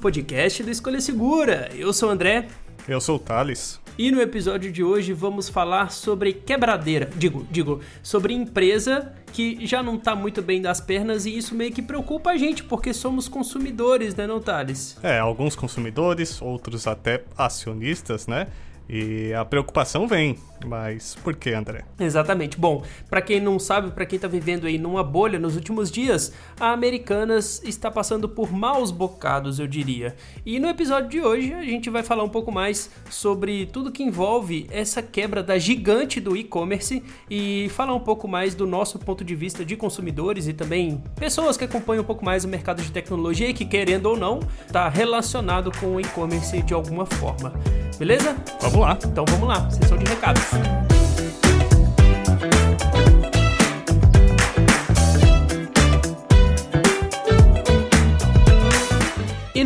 Podcast 0.00 0.62
do 0.62 0.70
Escolha 0.70 1.00
Segura. 1.00 1.68
Eu 1.74 1.92
sou 1.92 2.08
o 2.08 2.12
André. 2.12 2.48
Eu 2.88 3.00
sou 3.00 3.16
o 3.16 3.18
Thales. 3.18 3.78
E 3.98 4.10
no 4.10 4.18
episódio 4.18 4.72
de 4.72 4.82
hoje 4.82 5.12
vamos 5.12 5.50
falar 5.50 5.92
sobre 5.92 6.32
quebradeira. 6.32 7.10
Digo, 7.14 7.46
digo, 7.50 7.80
sobre 8.02 8.32
empresa 8.32 9.12
que 9.30 9.64
já 9.66 9.82
não 9.82 9.98
tá 9.98 10.16
muito 10.16 10.40
bem 10.40 10.62
das 10.62 10.80
pernas 10.80 11.26
e 11.26 11.36
isso 11.36 11.54
meio 11.54 11.70
que 11.70 11.82
preocupa 11.82 12.30
a 12.30 12.36
gente, 12.38 12.64
porque 12.64 12.94
somos 12.94 13.28
consumidores, 13.28 14.14
né, 14.14 14.26
não, 14.26 14.40
Thales? 14.40 14.96
É, 15.02 15.18
alguns 15.18 15.54
consumidores, 15.54 16.40
outros 16.40 16.86
até 16.86 17.22
acionistas, 17.36 18.26
né? 18.26 18.46
E 18.88 19.34
a 19.34 19.44
preocupação 19.44 20.08
vem, 20.08 20.36
mas 20.66 21.14
por 21.22 21.34
que, 21.34 21.52
André? 21.52 21.84
Exatamente. 21.98 22.58
Bom, 22.58 22.82
para 23.08 23.22
quem 23.22 23.40
não 23.40 23.58
sabe, 23.58 23.90
para 23.90 24.06
quem 24.06 24.18
tá 24.18 24.28
vivendo 24.28 24.66
aí 24.66 24.78
numa 24.78 25.02
bolha 25.02 25.38
nos 25.38 25.56
últimos 25.56 25.90
dias, 25.90 26.32
a 26.58 26.72
Americanas 26.72 27.62
está 27.64 27.90
passando 27.90 28.28
por 28.28 28.52
maus 28.52 28.90
bocados, 28.90 29.58
eu 29.58 29.66
diria. 29.66 30.14
E 30.44 30.58
no 30.58 30.68
episódio 30.68 31.08
de 31.08 31.20
hoje 31.20 31.52
a 31.52 31.62
gente 31.62 31.90
vai 31.90 32.02
falar 32.02 32.24
um 32.24 32.28
pouco 32.28 32.52
mais 32.52 32.90
sobre 33.08 33.66
tudo 33.66 33.92
que 33.92 34.02
envolve 34.02 34.66
essa 34.70 35.02
quebra 35.02 35.42
da 35.42 35.58
gigante 35.58 36.20
do 36.20 36.36
e-commerce 36.36 37.02
e 37.30 37.68
falar 37.70 37.94
um 37.94 38.00
pouco 38.00 38.28
mais 38.28 38.54
do 38.54 38.66
nosso 38.66 38.98
ponto 38.98 39.24
de 39.24 39.34
vista 39.34 39.64
de 39.64 39.76
consumidores 39.76 40.46
e 40.46 40.52
também 40.52 41.02
pessoas 41.16 41.56
que 41.56 41.64
acompanham 41.64 42.02
um 42.02 42.06
pouco 42.06 42.24
mais 42.24 42.44
o 42.44 42.48
mercado 42.48 42.82
de 42.82 42.90
tecnologia 42.90 43.48
e 43.48 43.54
que 43.54 43.64
querendo 43.64 44.06
ou 44.06 44.16
não, 44.16 44.40
tá 44.72 44.88
relacionado 44.88 45.70
com 45.78 45.96
o 45.96 46.00
e-commerce 46.00 46.62
de 46.62 46.74
alguma 46.74 47.06
forma. 47.06 47.52
Beleza? 47.98 48.36
Vamos 48.60 48.80
lá. 48.80 48.98
Então 49.04 49.24
vamos 49.26 49.48
lá, 49.48 49.70
sessão 49.70 49.98
de 49.98 50.04
recados. 50.06 50.49
E 50.52 50.99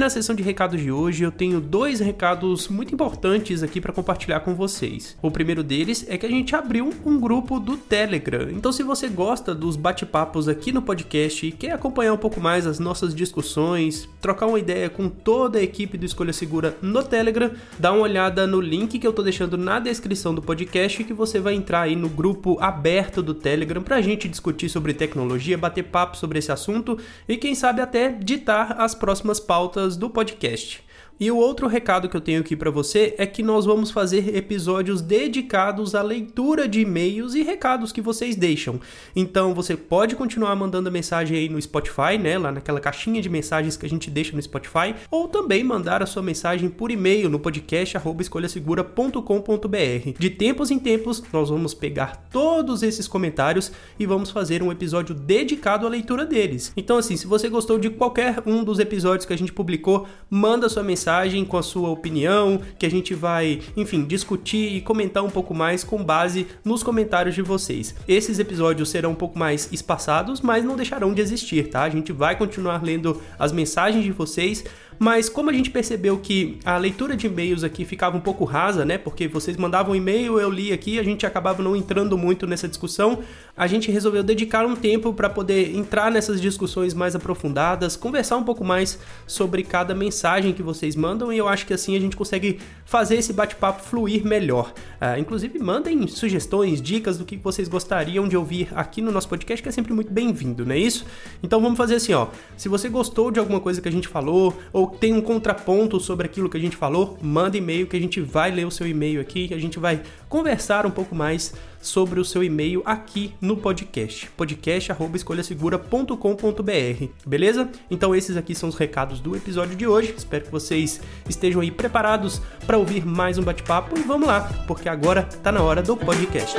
na 0.05 0.11
sessão 0.11 0.37
de 0.37 0.43
recados 0.43 0.79
de 0.83 0.93
hoje 0.93 1.25
eu 1.25 1.33
tenho 1.33 1.63
dois 1.63 1.99
recados 1.99 2.69
muito 2.69 2.93
importantes 2.93 3.63
aqui 3.63 3.81
para 3.81 3.91
compartilhar 3.91 4.41
com 4.41 4.55
vocês. 4.55 5.17
O 5.23 5.31
primeiro 5.31 5.63
deles 5.63 6.05
é 6.11 6.19
que 6.19 6.27
a 6.27 6.29
gente 6.29 6.55
abriu 6.55 6.93
um 7.07 7.19
grupo 7.19 7.59
do 7.59 7.79
Telegram. 7.79 8.51
Então 8.51 8.71
se 8.71 8.83
você 8.83 9.09
gosta 9.09 9.55
dos 9.55 9.77
bate-papos 9.77 10.47
aqui 10.47 10.73
no 10.73 10.83
podcast 10.83 11.47
e 11.47 11.53
quer 11.53 11.73
acompanhar 11.73 12.13
um 12.13 12.19
pouco 12.19 12.39
mais 12.39 12.67
as 12.67 12.79
nossas 12.79 13.15
discussões, 13.15 14.07
trocar 14.21 14.47
uma 14.47 14.59
ideia 14.59 14.91
com 14.91 15.09
toda 15.09 15.59
a 15.59 15.63
equipe 15.63 15.97
do 15.97 16.05
Escolha 16.05 16.35
Segura 16.35 16.77
no 16.83 17.03
Telegram, 17.03 17.51
dá 17.79 17.91
uma 17.91 18.03
olhada 18.03 18.47
no 18.47 18.61
link 18.61 18.99
que 18.99 19.07
eu 19.07 19.13
tô 19.13 19.23
deixando 19.23 19.57
na 19.57 19.81
descrição 19.81 20.35
do 20.35 20.43
podcast 20.43 21.03
que 21.03 21.15
você 21.15 21.41
vai 21.41 21.55
entrar 21.55 21.81
aí 21.81 21.97
no 21.97 22.11
grupo 22.11 22.59
aberto 22.61 23.23
do 23.23 23.33
Telegram 23.33 23.83
pra 23.83 24.03
gente 24.03 24.29
discutir 24.29 24.69
sobre 24.69 24.93
tecnologia, 24.93 25.57
bater 25.57 25.85
papo 25.85 26.19
sobre 26.19 26.41
esse 26.41 26.53
assunto 26.53 26.99
e 27.27 27.39
quem 27.39 27.55
sabe 27.55 27.81
até 27.81 28.11
ditar 28.11 28.79
as 28.79 28.95
próximas 28.95 29.41
pautas 29.41 29.94
do 29.97 30.11
podcast. 30.11 30.81
E 31.19 31.31
o 31.31 31.37
outro 31.37 31.69
recado 31.69 32.09
que 32.09 32.17
eu 32.17 32.21
tenho 32.21 32.41
aqui 32.41 32.57
para 32.57 32.73
você 32.73 33.15
é 33.17 33.25
que 33.25 33.41
nós 33.41 33.65
vamos 33.65 33.93
fazer 33.93 34.37
episódios 34.37 35.01
dedicados 35.01 35.95
à 35.95 36.03
leitura 36.03 36.67
de 36.67 36.81
e-mails 36.81 37.37
e 37.37 37.43
recados 37.43 37.93
que 37.93 38.01
vocês 38.01 38.35
deixam. 38.35 38.81
Então 39.15 39.55
você 39.55 39.77
pode 39.77 40.17
continuar 40.17 40.57
mandando 40.57 40.91
mensagem 40.91 41.39
aí 41.39 41.49
no 41.49 41.63
Spotify, 41.63 42.19
né, 42.21 42.37
lá 42.37 42.51
naquela 42.51 42.81
caixinha 42.81 43.23
de 43.23 43.29
mensagens 43.29 43.77
que 43.77 43.87
a 43.87 43.89
gente 43.89 44.11
deixa 44.11 44.35
no 44.35 44.43
Spotify, 44.43 44.93
ou 45.09 45.29
também 45.29 45.63
mandar 45.63 46.03
a 46.03 46.07
sua 46.07 46.21
mensagem 46.21 46.69
por 46.69 46.91
e-mail 46.91 47.31
no 47.31 47.39
podcast 47.39 47.97
escolhasegura.com.br. 48.19 50.19
De 50.19 50.31
tempos 50.31 50.73
em 50.73 50.81
tempos 50.81 51.23
nós 51.33 51.49
vamos 51.49 51.75
pegar 51.75 52.27
todos 52.29 52.83
esses 52.83 53.07
comentários 53.07 53.71
e 54.01 54.05
vamos 54.05 54.31
fazer 54.31 54.65
um 54.65 54.73
episódio 54.73 55.15
dedicado 55.15 55.87
à 55.87 55.89
leitura 55.89 56.27
deles. 56.27 56.73
Então 56.77 56.99
assim, 56.99 57.17
se 57.17 57.29
você 57.29 57.49
gostou 57.49 57.79
de 57.79 57.89
qualquer 57.89 58.43
um 58.45 58.65
dos 58.65 58.81
episódios 58.81 59.25
que 59.25 59.33
a 59.33 59.39
gente 59.39 59.53
publicou, 59.53 60.09
manda 60.29 60.69
sua 60.69 60.83
mensagem 60.83 61.04
mensagem 61.05 61.45
com 61.45 61.59
a 61.59 61.63
sua 61.63 61.91
opinião, 61.91 62.59
que 62.79 62.87
a 62.87 62.91
gente 62.91 63.13
vai, 63.15 63.61
enfim, 63.77 64.05
discutir 64.05 64.75
e 64.75 64.81
comentar 64.81 65.23
um 65.23 65.29
pouco 65.29 65.53
mais 65.53 65.85
com 65.85 66.03
base 66.03 66.47
nos 66.65 66.83
comentários 66.83 67.35
de 67.35 67.43
vocês. 67.43 67.95
Esses 68.09 68.39
episódios 68.39 68.89
serão 68.89 69.11
um 69.11 69.15
pouco 69.15 69.39
mais 69.39 69.71
espaçados, 69.71 70.41
mas 70.41 70.65
não 70.65 70.77
deixarão 70.77 71.13
de 71.13 71.21
existir, 71.21 71.69
tá? 71.69 71.83
A 71.83 71.91
gente 71.91 72.11
vai 72.11 72.39
continuar 72.39 72.83
lendo 72.83 73.21
as 73.39 73.53
mensagens 73.53 74.03
de 74.03 74.13
vocês, 74.13 74.65
mas 74.99 75.29
como 75.29 75.51
a 75.51 75.53
gente 75.53 75.71
percebeu 75.71 76.19
que 76.19 76.59
a 76.65 76.77
leitura 76.77 77.17
de 77.17 77.27
e-mails 77.27 77.65
aqui 77.65 77.85
ficava 77.85 78.17
um 78.17 78.21
pouco 78.21 78.45
rasa, 78.45 78.85
né? 78.85 78.99
Porque 78.99 79.29
vocês 79.29 79.57
mandavam 79.57 79.95
e-mail, 79.95 80.39
eu 80.39 80.51
li 80.51 80.73
aqui, 80.73 80.99
a 80.99 81.03
gente 81.03 81.27
acabava 81.27 81.63
não 81.63 81.77
entrando 81.77 82.17
muito 82.17 82.47
nessa 82.47 82.69
discussão, 82.69 83.21
a 83.57 83.67
gente 83.67 83.91
resolveu 83.91 84.23
dedicar 84.23 84.67
um 84.67 84.75
tempo 84.75 85.13
para 85.13 85.29
poder 85.29 85.75
entrar 85.75 86.11
nessas 86.11 86.41
discussões 86.41 86.95
mais 86.95 87.15
aprofundadas, 87.15 87.97
conversar 87.97 88.37
um 88.37 88.45
pouco 88.45 88.65
mais 88.65 88.99
sobre 89.27 89.63
cada 89.63 89.95
mensagem 89.95 90.53
que 90.53 90.63
vocês 90.63 90.97
mandam 90.97 91.33
e 91.33 91.39
eu 91.39 91.49
acho 91.49 91.67
que 91.67 91.75
assim 91.75 91.97
a 91.97 92.01
gente 92.01 92.17
consegue 92.17 92.59
fazer 92.85 93.17
esse 93.17 93.33
bate-papo 93.33 93.83
fluir 93.83 94.25
melhor. 94.25 94.73
Uh, 95.01 95.19
inclusive, 95.19 95.59
mandem 95.59 96.07
sugestões, 96.07 96.81
dicas 96.81 97.19
do 97.19 97.25
que 97.25 97.37
vocês 97.37 97.69
gostariam 97.69 98.27
de 98.29 98.37
ouvir 98.37 98.69
aqui 98.75 99.01
no 99.01 99.13
nosso 99.13 99.29
podcast, 99.29 99.63
que 99.63 99.69
é 99.69 99.73
sempre 99.73 99.93
muito 99.93 100.13
bem-vindo, 100.13 100.65
não 100.65 100.75
é 100.75 100.79
isso? 100.79 101.05
Então 101.43 101.61
vamos 101.61 101.77
fazer 101.77 101.97
assim, 101.97 102.13
ó. 102.13 102.29
Se 102.57 102.69
você 102.69 102.89
gostou 102.89 103.31
de 103.31 103.39
alguma 103.39 103.61
coisa 103.61 103.81
que 103.81 103.89
a 103.89 103.93
gente 103.93 104.09
falou, 104.09 104.57
ou 104.73 104.84
tem 104.87 105.13
um 105.13 105.21
contraponto 105.21 106.01
sobre 106.01 106.27
aquilo 106.27 106.49
que 106.49 106.57
a 106.57 106.61
gente 106.61 106.77
falou, 106.77 107.17
manda 107.23 107.57
e-mail 107.57 107.87
que 107.87 107.97
a 107.97 108.01
gente 108.01 108.21
vai 108.21 108.51
ler 108.51 108.67
o 108.67 108.71
seu 108.71 108.87
e-mail 108.87 109.21
aqui, 109.21 109.53
a 109.53 109.59
gente 109.59 109.79
vai 109.79 110.03
conversar 110.29 110.87
um 110.87 110.91
pouco 110.91 111.15
mais 111.15 111.55
sobre 111.81 112.19
o 112.19 112.25
seu 112.25 112.43
e-mail 112.43 112.83
aqui 112.85 113.33
no 113.41 113.57
podcast. 113.57 114.29
podcast@escolhasegura.com.br. 114.31 117.07
Beleza? 117.27 117.69
Então 117.91 118.15
esses 118.15 118.37
aqui 118.37 118.55
são 118.55 118.69
os 118.69 118.77
recados 118.77 119.21
do 119.21 119.37
episódio 119.37 119.77
de 119.77 119.87
hoje. 119.87 120.15
Espero 120.17 120.47
que 120.47 120.51
vocês 120.51 121.01
estejam 121.29 121.61
aí 121.61 121.71
preparados 121.71 122.41
para 122.67 122.79
ouvir 122.79 123.05
mais 123.05 123.39
um 123.39 123.43
bate-papo 123.43 123.99
e 123.99 124.03
vamos 124.03 124.27
lá, 124.27 124.65
porque 124.67 124.89
agora 124.89 125.23
tá 125.23 125.53
na 125.53 125.63
hora 125.63 125.83
do 125.83 125.97
podcast. 125.97 126.57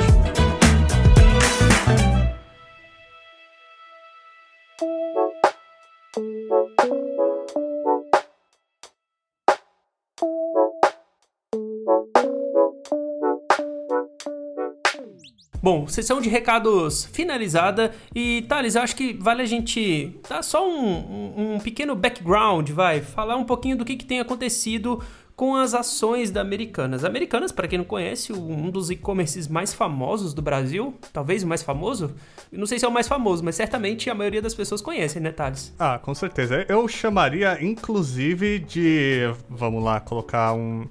Bom, 15.66 15.88
sessão 15.88 16.20
de 16.20 16.28
recados 16.28 17.06
finalizada 17.06 17.92
e 18.14 18.42
Thales, 18.42 18.76
acho 18.76 18.94
que 18.94 19.14
vale 19.14 19.42
a 19.42 19.44
gente 19.44 20.16
dar 20.28 20.40
só 20.40 20.64
um, 20.64 21.54
um, 21.54 21.58
pequeno 21.58 21.96
background, 21.96 22.70
vai, 22.70 23.00
falar 23.00 23.34
um 23.34 23.42
pouquinho 23.42 23.76
do 23.76 23.84
que, 23.84 23.96
que 23.96 24.04
tem 24.04 24.20
acontecido 24.20 25.02
com 25.34 25.56
as 25.56 25.74
ações 25.74 26.30
da 26.30 26.40
Americanas. 26.40 27.04
Americanas, 27.04 27.50
para 27.50 27.66
quem 27.66 27.78
não 27.78 27.84
conhece, 27.84 28.32
um 28.32 28.70
dos 28.70 28.90
e-commerces 28.90 29.48
mais 29.48 29.74
famosos 29.74 30.32
do 30.32 30.40
Brasil, 30.40 30.94
talvez 31.12 31.42
o 31.42 31.48
mais 31.48 31.64
famoso. 31.64 32.14
Não 32.52 32.64
sei 32.64 32.78
se 32.78 32.84
é 32.84 32.88
o 32.88 32.92
mais 32.92 33.08
famoso, 33.08 33.42
mas 33.42 33.56
certamente 33.56 34.08
a 34.08 34.14
maioria 34.14 34.40
das 34.40 34.54
pessoas 34.54 34.80
conhecem, 34.80 35.20
né, 35.20 35.32
Thales? 35.32 35.74
Ah, 35.76 35.98
com 35.98 36.14
certeza. 36.14 36.64
Eu 36.68 36.86
chamaria, 36.86 37.58
inclusive, 37.60 38.60
de. 38.60 39.34
Vamos 39.50 39.82
lá, 39.82 39.98
colocar 39.98 40.52
um. 40.52 40.86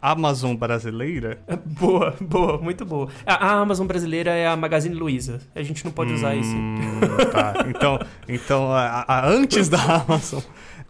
Amazon 0.00 0.54
brasileira? 0.54 1.38
Boa, 1.64 2.14
boa, 2.20 2.58
muito 2.58 2.84
boa. 2.84 3.08
A, 3.26 3.52
Amazon 3.60 3.86
brasileira 3.86 4.30
é 4.30 4.46
a 4.46 4.56
Magazine 4.56 4.94
Luiza. 4.94 5.40
A 5.54 5.62
gente 5.62 5.84
não 5.84 5.92
pode 5.92 6.12
usar 6.12 6.34
hum, 6.34 7.00
Tá, 7.32 7.66
então, 7.68 7.98
então 8.28 8.72
a, 8.72 9.04
a, 9.06 9.28
antes 9.28 9.68
da 9.68 9.78
Amazon. 10.06 10.40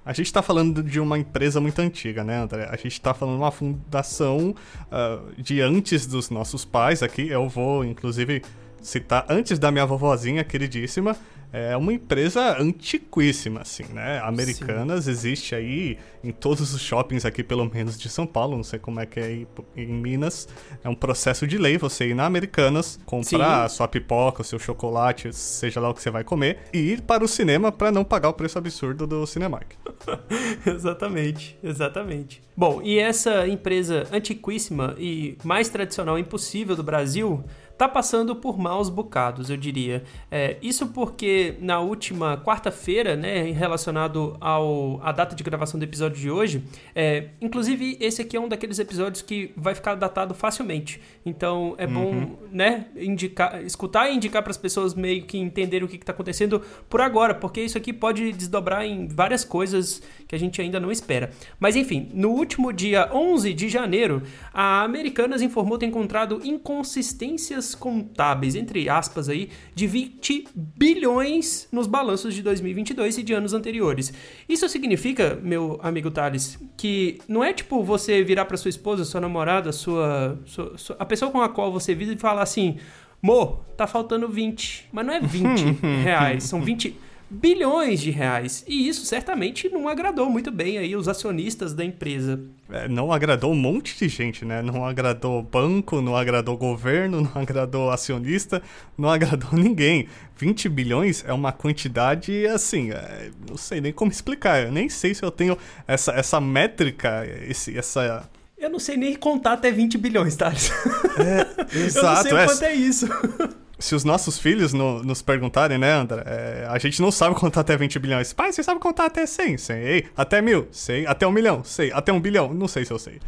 A 0.05 0.13
gente 0.13 0.27
está 0.27 0.43
falando 0.43 0.83
de 0.83 0.99
uma 0.99 1.19
empresa 1.19 1.61
muito 1.61 1.79
antiga, 1.81 2.25
né, 2.25 2.39
André? 2.39 2.67
A 2.71 2.77
gente 2.77 2.93
está 2.93 3.13
falando 3.13 3.37
de 3.37 3.43
uma 3.43 3.51
fundação 3.51 4.55
uh, 4.87 5.41
de 5.41 5.61
antes 5.61 6.07
dos 6.07 6.31
nossos 6.31 6.65
pais 6.65 7.03
aqui. 7.03 7.29
Eu 7.29 7.49
vou, 7.49 7.85
inclusive, 7.85 8.43
citar 8.81 9.27
antes 9.29 9.59
da 9.59 9.71
minha 9.71 9.87
vovozinha 9.87 10.45
queridíssima. 10.45 11.17
é 11.53 11.77
uma 11.77 11.93
empresa 11.93 12.61
antiquíssima, 12.61 13.63
assim, 13.63 13.83
né? 13.93 14.21
Americanas 14.23 15.05
Sim. 15.05 15.11
existe 15.11 15.55
aí 15.55 15.99
em 16.23 16.31
todos 16.31 16.73
os 16.73 16.81
shoppings 16.81 17.25
aqui, 17.25 17.43
pelo 17.43 17.69
menos 17.69 17.99
de 17.99 18.09
São 18.09 18.25
Paulo, 18.25 18.57
não 18.57 18.63
sei 18.63 18.79
como 18.79 19.01
é 19.01 19.07
que 19.07 19.19
é 19.19 19.25
aí 19.25 19.49
em 19.77 19.87
Minas. 19.87 20.49
É 20.85 20.89
um 20.89 20.95
processo 20.95 21.49
de 21.49 21.59
lei 21.59 21.77
você 21.77 22.09
ir 22.09 22.15
na 22.15 22.25
Americanas, 22.25 23.01
comprar 23.05 23.25
Sim. 23.25 23.65
a 23.65 23.69
sua 23.69 23.89
pipoca, 23.89 24.43
o 24.43 24.45
seu 24.45 24.61
chocolate, 24.61 25.33
seja 25.33 25.81
lá 25.81 25.91
o 25.91 25.95
que 25.95 26.01
você 26.01 26.11
vai 26.11 26.23
comer, 26.23 26.59
e 26.73 26.79
ir 26.79 27.01
para 27.01 27.25
o 27.25 27.29
cinema 27.29 27.73
para 27.73 27.91
não 27.91 28.05
pagar 28.05 28.29
o 28.29 28.35
preço 28.35 28.57
absurdo 28.57 29.05
do 29.05 29.27
Cinemark. 29.27 29.73
exatamente, 30.65 31.59
exatamente. 31.65 32.41
Bom, 32.57 32.81
e 32.83 32.99
essa 32.99 33.49
empresa 33.49 34.07
antiquíssima 34.13 34.95
e 34.99 35.37
mais 35.43 35.69
tradicional 35.69 36.19
impossível 36.19 36.77
do 36.77 36.83
Brasil 36.83 37.43
tá 37.81 37.89
passando 37.89 38.37
por 38.37 38.59
maus 38.59 38.91
bocados, 38.91 39.49
eu 39.49 39.57
diria. 39.57 40.05
É, 40.31 40.59
isso 40.61 40.89
porque 40.89 41.55
na 41.61 41.81
última 41.81 42.37
quarta-feira, 42.37 43.17
né, 43.17 43.51
relacionado 43.53 44.37
ao 44.39 45.01
a 45.03 45.11
data 45.13 45.35
de 45.35 45.43
gravação 45.43 45.81
do 45.81 45.83
episódio 45.83 46.21
de 46.21 46.31
hoje, 46.31 46.63
é, 46.95 47.29
inclusive 47.41 47.97
esse 47.99 48.21
aqui 48.21 48.37
é 48.37 48.41
um 48.41 48.51
daqueles 48.51 48.79
episódios 48.79 49.23
que 49.23 49.51
vai 49.57 49.75
ficar 49.75 49.95
datado 49.95 50.35
facilmente. 50.35 51.01
Então 51.25 51.75
é 51.79 51.87
bom, 51.87 52.11
uhum. 52.13 52.37
né, 52.53 52.85
indicar, 52.95 53.65
escutar 53.65 54.11
e 54.11 54.15
indicar 54.15 54.43
para 54.43 54.51
as 54.51 54.59
pessoas 54.59 54.93
meio 54.93 55.25
que 55.25 55.39
entenderem 55.39 55.87
o 55.87 55.89
que 55.89 55.97
está 55.97 56.13
acontecendo 56.13 56.61
por 56.87 57.01
agora, 57.01 57.35
porque 57.35 57.63
isso 57.63 57.79
aqui 57.79 57.95
pode 57.95 58.31
desdobrar 58.33 58.85
em 58.85 59.09
várias 59.09 59.43
coisas 59.43 60.03
que 60.29 60.35
a 60.35 60.39
gente 60.39 60.61
ainda 60.61 60.79
não 60.79 60.93
espera. 60.93 61.31
Mas 61.59 61.77
enfim, 61.77 62.11
no 62.13 62.29
último 62.29 62.75
dia 62.75 63.09
11 63.11 63.55
de 63.55 63.71
janeiro, 63.71 64.23
a 64.53 64.83
Americanas 64.83 65.41
informou 65.41 65.79
ter 65.79 65.87
encontrado 65.87 66.43
inconsistências 66.45 67.70
contábeis, 67.75 68.55
entre 68.55 68.89
aspas 68.89 69.29
aí, 69.29 69.51
de 69.75 69.87
20 69.87 70.49
bilhões 70.55 71.69
nos 71.71 71.87
balanços 71.87 72.35
de 72.35 72.43
2022 72.43 73.19
e 73.19 73.23
de 73.23 73.33
anos 73.33 73.53
anteriores. 73.53 74.13
Isso 74.49 74.69
significa, 74.69 75.39
meu 75.43 75.79
amigo 75.83 76.11
Thales, 76.11 76.59
que 76.77 77.19
não 77.29 77.43
é 77.43 77.53
tipo 77.53 77.83
você 77.83 78.23
virar 78.23 78.45
para 78.45 78.57
sua 78.57 78.69
esposa, 78.69 79.05
sua 79.05 79.21
namorada, 79.21 79.73
sua, 79.73 80.39
sua, 80.45 80.79
sua, 80.79 80.97
a 80.99 81.05
pessoa 81.05 81.31
com 81.31 81.41
a 81.41 81.49
qual 81.49 81.73
você 81.73 81.95
vive 81.95 82.15
e 82.15 82.19
falar 82.19 82.43
assim: 82.43 82.77
Mo, 83.23 83.61
tá 83.77 83.87
faltando 83.87 84.29
20. 84.29 84.89
Mas 84.93 85.07
não 85.07 85.15
é 85.15 85.21
20 85.21 85.81
reais, 86.03 86.45
são 86.45 86.63
20 86.63 86.97
bilhões 87.31 88.01
de 88.01 88.11
reais. 88.11 88.65
E 88.67 88.89
isso 88.89 89.07
certamente 89.07 89.69
não 89.69 89.89
agradou 89.89 90.29
muito 90.29 90.51
bem 90.51 90.79
aí 90.79 90.97
os 90.97 91.07
acionistas 91.07 91.73
da 91.73 91.85
empresa. 91.85 92.41
É, 92.69 92.89
não 92.89 93.13
agradou 93.13 93.53
um 93.53 93.57
monte 93.57 93.97
de 93.97 94.09
gente, 94.09 94.45
né? 94.45 94.61
Não 94.61 94.85
agradou 94.85 95.41
banco, 95.43 96.01
não 96.01 96.17
agradou 96.17 96.57
governo, 96.57 97.21
não 97.21 97.41
agradou 97.41 97.91
acionista, 97.91 98.61
não 98.99 99.09
agradou 99.09 99.51
ninguém. 99.57 100.09
20 100.37 100.69
bilhões 100.69 101.25
é 101.27 101.33
uma 101.33 101.53
quantidade 101.53 102.47
assim, 102.47 102.91
é, 102.91 103.31
não 103.49 103.57
sei 103.57 103.81
nem 103.81 103.93
como 103.93 104.11
explicar. 104.11 104.65
Eu 104.65 104.73
nem 104.73 104.89
sei 104.89 105.15
se 105.15 105.23
eu 105.23 105.31
tenho 105.31 105.57
essa, 105.87 106.13
essa 106.13 106.41
métrica, 106.41 107.25
esse, 107.49 107.77
essa 107.77 108.29
eu 108.59 108.69
não 108.69 108.79
sei 108.79 108.97
nem 108.97 109.17
contar 109.17 109.55
até 109.55 109.71
20 109.71 109.97
bilhões, 109.97 110.37
tá? 110.37 110.53
É, 110.53 111.79
exato. 111.79 112.29
Eu 112.29 112.35
não 112.35 112.39
sei 112.39 112.39
é. 112.39 112.47
quanto 112.47 112.63
é 112.65 112.75
isso 112.75 113.09
se 113.81 113.95
os 113.95 114.05
nossos 114.05 114.39
filhos 114.39 114.73
no, 114.73 115.03
nos 115.03 115.23
perguntarem, 115.23 115.79
né, 115.79 115.93
André? 115.93 116.23
É, 116.27 116.67
a 116.69 116.79
gente 116.79 117.01
não 117.01 117.11
sabe 117.11 117.35
contar 117.35 117.63
até 117.63 117.77
20 117.77 117.99
bilhões. 117.99 118.33
Pai, 118.33 118.53
você 118.53 118.63
sabe 118.63 118.79
contar 118.79 119.07
até 119.07 119.27
100? 119.27 119.59
Sei. 119.59 120.07
Até 120.17 120.41
mil? 120.43 120.69
Sei. 120.71 121.07
Até 121.07 121.27
um 121.27 121.33
milhão? 121.33 121.65
Sei. 121.65 121.91
Até 121.93 122.13
um 122.13 122.21
bilhão? 122.21 122.53
Não 122.53 122.69
sei 122.69 122.85
se 122.85 122.93
eu 122.93 122.99
sei. 122.99 123.21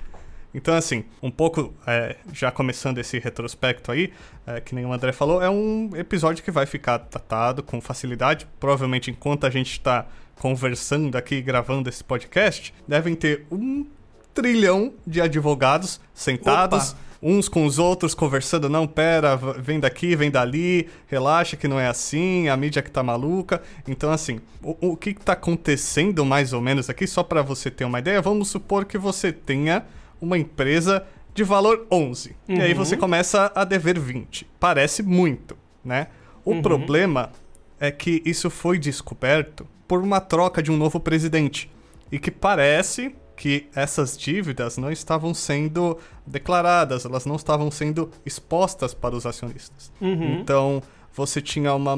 Então, 0.54 0.74
assim, 0.74 1.04
um 1.22 1.30
pouco, 1.30 1.72
é, 1.86 2.16
já 2.32 2.50
começando 2.50 2.98
esse 2.98 3.18
retrospecto 3.18 3.90
aí, 3.90 4.12
é, 4.46 4.60
que 4.60 4.74
nem 4.74 4.84
o 4.84 4.92
André 4.92 5.10
falou, 5.10 5.42
é 5.42 5.48
um 5.48 5.90
episódio 5.94 6.44
que 6.44 6.50
vai 6.50 6.66
ficar 6.66 6.98
datado 6.98 7.62
com 7.62 7.80
facilidade. 7.80 8.46
Provavelmente, 8.60 9.10
enquanto 9.10 9.46
a 9.46 9.50
gente 9.50 9.72
está 9.72 10.06
conversando 10.38 11.16
aqui, 11.16 11.40
gravando 11.40 11.88
esse 11.88 12.04
podcast, 12.04 12.74
devem 12.86 13.14
ter 13.14 13.46
um 13.50 13.86
trilhão 14.34 14.92
de 15.06 15.20
advogados 15.20 16.00
sentados. 16.14 16.90
Opa 16.90 17.11
uns 17.22 17.48
com 17.48 17.64
os 17.64 17.78
outros 17.78 18.14
conversando, 18.14 18.68
não, 18.68 18.86
pera, 18.86 19.36
vem 19.36 19.78
daqui, 19.78 20.16
vem 20.16 20.30
dali, 20.30 20.88
relaxa 21.06 21.56
que 21.56 21.68
não 21.68 21.78
é 21.78 21.86
assim, 21.86 22.48
a 22.48 22.56
mídia 22.56 22.82
que 22.82 22.90
tá 22.90 23.02
maluca. 23.02 23.62
Então, 23.86 24.10
assim, 24.10 24.40
o, 24.62 24.90
o 24.90 24.96
que 24.96 25.14
tá 25.14 25.34
acontecendo 25.34 26.24
mais 26.24 26.52
ou 26.52 26.60
menos 26.60 26.90
aqui, 26.90 27.06
só 27.06 27.22
para 27.22 27.40
você 27.40 27.70
ter 27.70 27.84
uma 27.84 28.00
ideia, 28.00 28.20
vamos 28.20 28.48
supor 28.48 28.84
que 28.84 28.98
você 28.98 29.32
tenha 29.32 29.84
uma 30.20 30.36
empresa 30.36 31.06
de 31.32 31.44
valor 31.44 31.86
11. 31.90 32.34
Uhum. 32.48 32.56
E 32.56 32.60
aí 32.60 32.74
você 32.74 32.96
uhum. 32.96 33.00
começa 33.00 33.52
a 33.54 33.64
dever 33.64 33.98
20. 33.98 34.46
Parece 34.58 35.02
muito, 35.02 35.56
né? 35.84 36.08
O 36.44 36.52
uhum. 36.52 36.62
problema 36.62 37.30
é 37.78 37.90
que 37.90 38.20
isso 38.24 38.50
foi 38.50 38.78
descoberto 38.78 39.66
por 39.86 40.02
uma 40.02 40.20
troca 40.20 40.62
de 40.62 40.70
um 40.70 40.76
novo 40.76 40.98
presidente. 40.98 41.70
E 42.10 42.18
que 42.18 42.30
parece 42.30 43.14
que 43.36 43.68
essas 43.74 44.16
dívidas 44.16 44.76
não 44.76 44.90
estavam 44.90 45.34
sendo 45.34 45.98
declaradas, 46.26 47.04
elas 47.04 47.26
não 47.26 47.36
estavam 47.36 47.70
sendo 47.70 48.10
expostas 48.24 48.94
para 48.94 49.14
os 49.14 49.26
acionistas. 49.26 49.92
Uhum. 50.00 50.40
Então, 50.40 50.82
você 51.12 51.40
tinha 51.40 51.74
uma. 51.74 51.96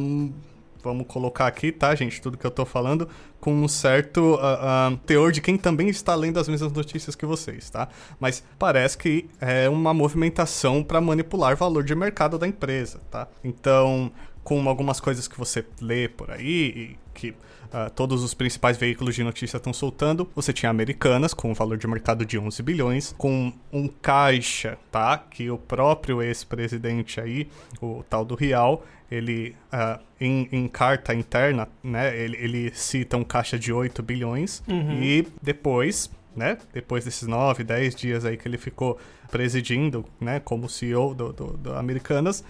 Vamos 0.83 1.07
colocar 1.07 1.47
aqui, 1.47 1.73
tá, 1.73 1.95
gente? 1.95 2.21
Tudo 2.21 2.37
que 2.37 2.47
eu 2.47 2.51
tô 2.51 2.67
falando, 2.67 3.09
com 3.41 3.55
um 3.55 3.67
certo 3.67 4.35
uh, 4.35 4.93
uh, 4.93 4.97
teor 5.07 5.33
de 5.33 5.41
quem 5.41 5.57
também 5.57 5.89
está 5.89 6.15
lendo 6.15 6.39
as 6.39 6.47
mesmas 6.47 6.73
notícias 6.73 7.15
que 7.15 7.25
vocês, 7.25 7.71
tá? 7.71 7.89
Mas 8.21 8.45
parece 8.59 8.99
que 8.99 9.27
é 9.41 9.67
uma 9.67 9.95
movimentação 9.95 10.83
para 10.83 11.01
manipular 11.01 11.57
valor 11.57 11.83
de 11.85 11.95
mercado 11.95 12.39
da 12.39 12.47
empresa, 12.47 13.01
tá? 13.11 13.29
Então, 13.43 14.13
com 14.45 14.69
algumas 14.69 15.01
coisas 15.01 15.27
que 15.27 15.39
você 15.39 15.65
lê 15.81 16.07
por 16.07 16.31
aí 16.31 16.47
e 16.47 16.97
que 17.15 17.31
uh, 17.31 17.91
todos 17.95 18.23
os 18.23 18.35
principais 18.35 18.77
veículos 18.77 19.15
de 19.15 19.25
notícia 19.25 19.57
estão 19.57 19.73
soltando. 19.73 20.29
Você 20.35 20.53
tinha 20.53 20.69
Americanas, 20.69 21.33
com 21.33 21.51
um 21.51 21.55
valor 21.55 21.79
de 21.79 21.87
mercado 21.87 22.27
de 22.27 22.39
11 22.39 22.63
bilhões, 22.63 23.15
com 23.17 23.53
um 23.73 23.89
caixa, 23.89 24.77
tá? 24.93 25.17
Que 25.17 25.51
o 25.51 25.57
próprio 25.57 26.21
ex-presidente 26.23 27.21
aí, 27.21 27.49
o 27.81 28.05
tal 28.09 28.25
do 28.25 28.35
Real, 28.35 28.85
ele, 29.11 29.57
uh, 29.73 29.99
em, 30.21 30.49
em, 30.53 30.69
carta 30.69 31.15
interna, 31.15 31.67
né? 31.83 32.17
Ele, 32.17 32.37
ele, 32.37 32.73
cita 32.75 33.17
um 33.17 33.25
caixa 33.25 33.59
de 33.59 33.73
8 33.73 34.03
bilhões 34.03 34.63
uhum. 34.69 35.03
e 35.03 35.27
depois... 35.43 36.11
Né? 36.37 36.59
Depois 36.73 37.05
desses 37.05 37.29
9, 37.29 37.63
10 37.63 37.95
dias 37.95 38.25
aí 38.25 38.37
que 38.37 38.49
ele 38.49 38.59
ficou 38.59 38.99
presidindo, 39.31 40.05
né, 40.21 40.41
como 40.41 40.69
CEO 40.69 41.15
do, 41.15 41.33
do, 41.33 41.57
do 41.57 41.75
Americanas, 41.75 42.45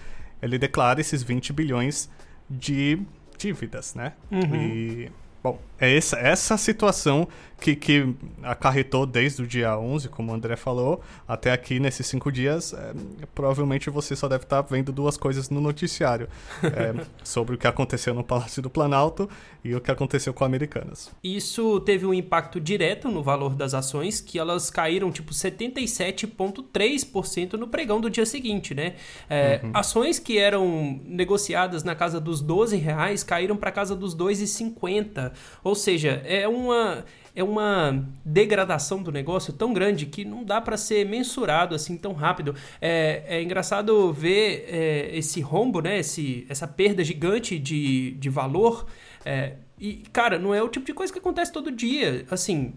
ele 0.45 0.59
declara 0.59 1.01
esses 1.01 1.23
20 1.23 1.51
bilhões 1.51 2.09
de 2.49 2.99
dívidas, 3.37 3.95
né? 3.95 4.13
Uhum. 4.31 4.55
E, 4.55 5.11
bom, 5.43 5.59
é 5.79 5.95
essa, 5.95 6.17
essa 6.17 6.57
situação 6.57 7.27
que, 7.59 7.75
que 7.75 8.15
acarretou 8.43 9.05
desde 9.05 9.41
o 9.41 9.47
dia 9.47 9.77
11, 9.77 10.07
como 10.09 10.31
o 10.31 10.35
André 10.35 10.55
falou, 10.55 11.01
até 11.27 11.51
aqui 11.51 11.79
nesses 11.79 12.05
cinco 12.05 12.31
dias, 12.31 12.73
é, 12.73 12.93
provavelmente 13.33 13.89
você 13.89 14.15
só 14.15 14.27
deve 14.27 14.43
estar 14.43 14.61
vendo 14.61 14.91
duas 14.91 15.17
coisas 15.17 15.49
no 15.49 15.59
noticiário 15.61 16.27
é, 16.63 16.93
sobre 17.23 17.55
o 17.55 17.57
que 17.57 17.65
aconteceu 17.65 18.13
no 18.13 18.23
Palácio 18.23 18.61
do 18.61 18.69
Planalto 18.69 19.27
e 19.63 19.73
o 19.73 19.81
que 19.81 19.89
aconteceu 19.89 20.31
com 20.33 20.43
Americanas. 20.43 21.09
Isso 21.23 21.79
teve 21.79 22.05
um 22.05 22.13
impacto 22.13 22.59
direto 22.59 23.07
no 23.09 23.23
valor 23.23 23.55
das 23.55 23.73
ações, 23.73 24.19
que 24.21 24.37
elas 24.37 24.69
caíram 24.69 25.11
tipo 25.11 25.33
77,3% 25.33 27.53
no 27.53 27.67
pregão 27.67 27.99
do 27.99 28.07
dia 28.09 28.27
seguinte, 28.27 28.75
né? 28.75 28.93
É, 29.27 29.61
uhum. 29.63 29.71
Ações 29.73 30.19
que 30.19 30.37
eram 30.37 31.01
negociadas 31.03 31.83
na 31.83 31.95
casa 31.95 32.19
dos 32.19 32.41
12 32.41 32.77
reais 32.77 33.23
caíram 33.23 33.57
para 33.57 33.71
casa 33.71 33.95
dos 33.95 34.15
2,50. 34.15 35.31
Ou 35.65 35.73
seja, 35.73 36.21
é 36.23 36.47
uma 36.47 37.03
é 37.35 37.43
uma 37.43 38.07
degradação 38.23 39.03
do 39.03 39.11
negócio 39.11 39.51
tão 39.51 39.73
grande 39.73 40.05
que 40.05 40.23
não 40.23 40.43
dá 40.43 40.61
para 40.61 40.77
ser 40.77 41.05
mensurado 41.05 41.75
assim 41.75 41.97
tão 41.97 42.13
rápido. 42.13 42.55
É, 42.79 43.23
é 43.27 43.41
engraçado 43.41 44.13
ver 44.13 44.65
é, 44.69 45.09
esse 45.17 45.41
rombo, 45.41 45.81
né? 45.81 45.99
Esse, 45.99 46.45
essa 46.47 46.67
perda 46.67 47.03
gigante 47.03 47.59
de, 47.59 48.11
de 48.11 48.29
valor. 48.29 48.85
É, 49.25 49.55
e, 49.77 50.03
cara, 50.13 50.37
não 50.39 50.53
é 50.53 50.61
o 50.63 50.69
tipo 50.69 50.85
de 50.85 50.93
coisa 50.93 51.11
que 51.11 51.19
acontece 51.19 51.51
todo 51.51 51.71
dia. 51.71 52.25
Assim, 52.29 52.75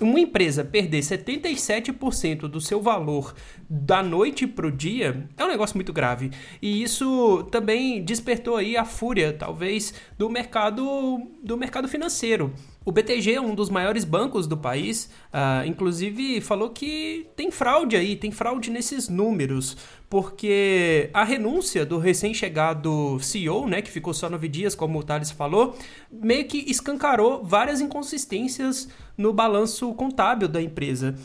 uma 0.00 0.18
empresa 0.18 0.64
perder 0.64 1.00
77% 1.00 2.40
do 2.48 2.60
seu 2.60 2.80
valor 2.80 3.34
da 3.70 4.02
noite 4.02 4.46
pro 4.46 4.72
dia 4.72 5.28
é 5.36 5.44
um 5.44 5.48
negócio 5.48 5.76
muito 5.76 5.92
grave. 5.92 6.30
E 6.60 6.82
isso 6.82 7.44
também 7.50 8.02
despertou 8.02 8.56
aí 8.56 8.76
a 8.76 8.84
fúria, 8.84 9.32
talvez, 9.32 9.94
do 10.16 10.28
mercado 10.28 11.20
do 11.42 11.56
mercado 11.56 11.86
financeiro. 11.86 12.52
O 12.84 12.90
BTG 12.90 13.34
é 13.34 13.40
um 13.40 13.54
dos 13.54 13.68
maiores 13.68 14.02
bancos 14.02 14.46
do 14.46 14.56
país, 14.56 15.10
uh, 15.26 15.66
inclusive 15.66 16.40
falou 16.40 16.70
que 16.70 17.28
tem 17.36 17.50
fraude 17.50 17.94
aí, 17.94 18.16
tem 18.16 18.30
fraude 18.30 18.70
nesses 18.70 19.10
números, 19.10 19.76
porque 20.08 21.10
a 21.12 21.22
renúncia 21.22 21.84
do 21.84 21.98
recém-chegado 21.98 23.18
CEO, 23.20 23.68
né, 23.68 23.82
que 23.82 23.90
ficou 23.90 24.14
só 24.14 24.30
nove 24.30 24.48
dias, 24.48 24.74
como 24.74 24.98
o 24.98 25.02
Thales 25.02 25.30
falou, 25.30 25.76
meio 26.10 26.46
que 26.46 26.64
escancarou 26.70 27.44
várias 27.44 27.82
inconsistências 27.82 28.88
no 29.18 29.32
balanço 29.32 29.92
contábil 29.94 30.48
da 30.48 30.62
empresa. 30.62 31.16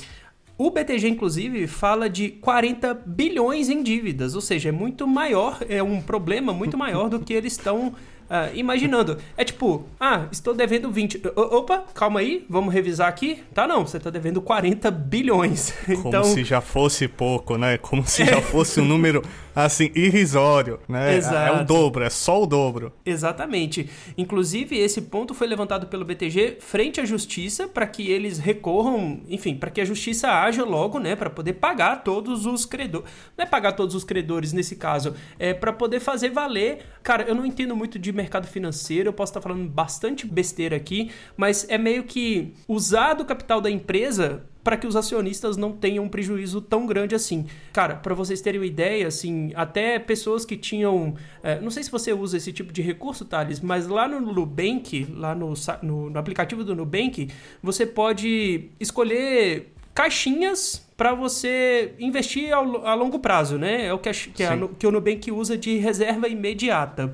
O 0.57 0.69
BTG, 0.69 1.07
inclusive, 1.07 1.67
fala 1.67 2.09
de 2.09 2.29
40 2.29 2.93
bilhões 3.05 3.69
em 3.69 3.81
dívidas, 3.81 4.35
ou 4.35 4.41
seja, 4.41 4.69
é 4.69 4.71
muito 4.71 5.07
maior, 5.07 5.59
é 5.69 5.81
um 5.81 6.01
problema 6.01 6.51
muito 6.51 6.77
maior 6.77 7.09
do 7.09 7.19
que 7.19 7.33
eles 7.33 7.53
estão 7.53 7.93
ah, 8.29 8.49
imaginando. 8.53 9.17
É 9.37 9.43
tipo, 9.43 9.85
ah, 9.99 10.25
estou 10.31 10.53
devendo 10.53 10.89
20. 10.91 11.21
O- 11.35 11.57
opa, 11.57 11.83
calma 11.93 12.19
aí, 12.19 12.45
vamos 12.49 12.73
revisar 12.73 13.07
aqui. 13.07 13.43
Tá 13.53 13.67
não, 13.67 13.85
você 13.85 13.99
tá 13.99 14.09
devendo 14.09 14.41
40 14.41 14.89
bilhões. 14.91 15.73
Como 15.85 16.07
então, 16.09 16.23
se 16.23 16.43
já 16.43 16.61
fosse 16.61 17.07
pouco, 17.07 17.57
né? 17.57 17.77
Como 17.77 18.05
se 18.05 18.25
já 18.25 18.41
fosse 18.43 18.79
um 18.81 18.85
número, 18.85 19.21
assim, 19.55 19.91
irrisório, 19.95 20.79
né? 20.87 21.11
É- 21.11 21.13
É 21.13 21.17
Exato. 21.17 21.61
o 21.61 21.65
dobro, 21.65 22.03
é 22.03 22.09
só 22.09 22.41
o 22.41 22.45
dobro. 22.45 22.91
Exatamente. 23.05 23.89
Inclusive, 24.17 24.77
esse 24.77 25.01
ponto 25.03 25.33
foi 25.33 25.47
levantado 25.47 25.87
pelo 25.87 26.03
BTG 26.03 26.57
frente 26.59 26.99
à 26.99 27.05
justiça 27.05 27.67
para 27.67 27.85
que 27.87 28.09
eles 28.11 28.37
recorram, 28.39 29.21
enfim, 29.29 29.55
para 29.55 29.69
que 29.69 29.79
a 29.81 29.85
justiça 29.85 30.29
haja 30.29 30.63
logo, 30.63 30.99
né, 30.99 31.15
para 31.15 31.29
poder 31.29 31.53
pagar 31.53 32.03
todos 32.03 32.45
os 32.45 32.65
credores. 32.65 33.09
Não 33.37 33.43
é 33.45 33.47
pagar 33.47 33.73
todos 33.73 33.95
os 33.95 34.03
credores 34.03 34.51
nesse 34.53 34.75
caso, 34.75 35.13
é 35.39 35.53
para 35.53 35.71
poder 35.71 35.99
fazer 35.99 36.29
valer. 36.29 36.79
Cara, 37.01 37.23
eu 37.23 37.35
não 37.35 37.45
entendo 37.45 37.75
muito 37.75 37.97
de 37.99 38.11
mercado 38.11 38.22
financeiro, 38.47 39.09
eu 39.09 39.13
posso 39.13 39.31
estar 39.31 39.41
falando 39.41 39.67
bastante 39.69 40.25
besteira 40.25 40.75
aqui, 40.75 41.11
mas 41.35 41.67
é 41.69 41.77
meio 41.77 42.03
que 42.03 42.53
usar 42.67 43.13
do 43.13 43.25
capital 43.25 43.61
da 43.61 43.69
empresa 43.69 44.43
para 44.63 44.77
que 44.77 44.87
os 44.87 44.95
acionistas 44.95 45.57
não 45.57 45.73
tenham 45.73 46.05
um 46.05 46.09
prejuízo 46.09 46.61
tão 46.61 46.85
grande 46.85 47.13
assim. 47.13 47.45
Cara, 47.73 47.95
para 47.95 48.15
vocês 48.15 48.39
terem 48.41 48.61
uma 48.61 48.65
ideia, 48.65 49.07
assim, 49.07 49.51
até 49.55 49.99
pessoas 49.99 50.45
que 50.45 50.55
tinham. 50.55 51.15
é, 51.43 51.59
não 51.59 51.69
sei 51.69 51.83
se 51.83 51.91
você 51.91 52.13
usa 52.13 52.37
esse 52.37 52.53
tipo 52.53 52.71
de 52.71 52.81
recurso, 52.81 53.25
Thales, 53.25 53.59
mas 53.59 53.87
lá 53.87 54.07
no 54.07 54.21
Nubank, 54.21 55.05
lá 55.13 55.35
no, 55.35 55.53
no, 55.81 56.09
no 56.09 56.19
aplicativo 56.19 56.63
do 56.63 56.73
Nubank, 56.75 57.29
você 57.61 57.85
pode 57.85 58.69
escolher 58.79 59.73
caixinhas 59.93 60.87
para 61.03 61.13
você 61.13 61.95
investir 61.99 62.53
ao, 62.53 62.87
a 62.87 62.93
longo 62.93 63.19
prazo, 63.19 63.57
né? 63.57 63.87
É 63.87 63.93
o 63.93 63.99
que, 63.99 64.07
a, 64.07 64.13
que, 64.13 64.41
a 64.41 64.55
que 64.79 64.87
o 64.87 64.91
Nubank 64.91 65.29
usa 65.33 65.57
de 65.57 65.75
reserva 65.77 66.29
imediata. 66.29 67.13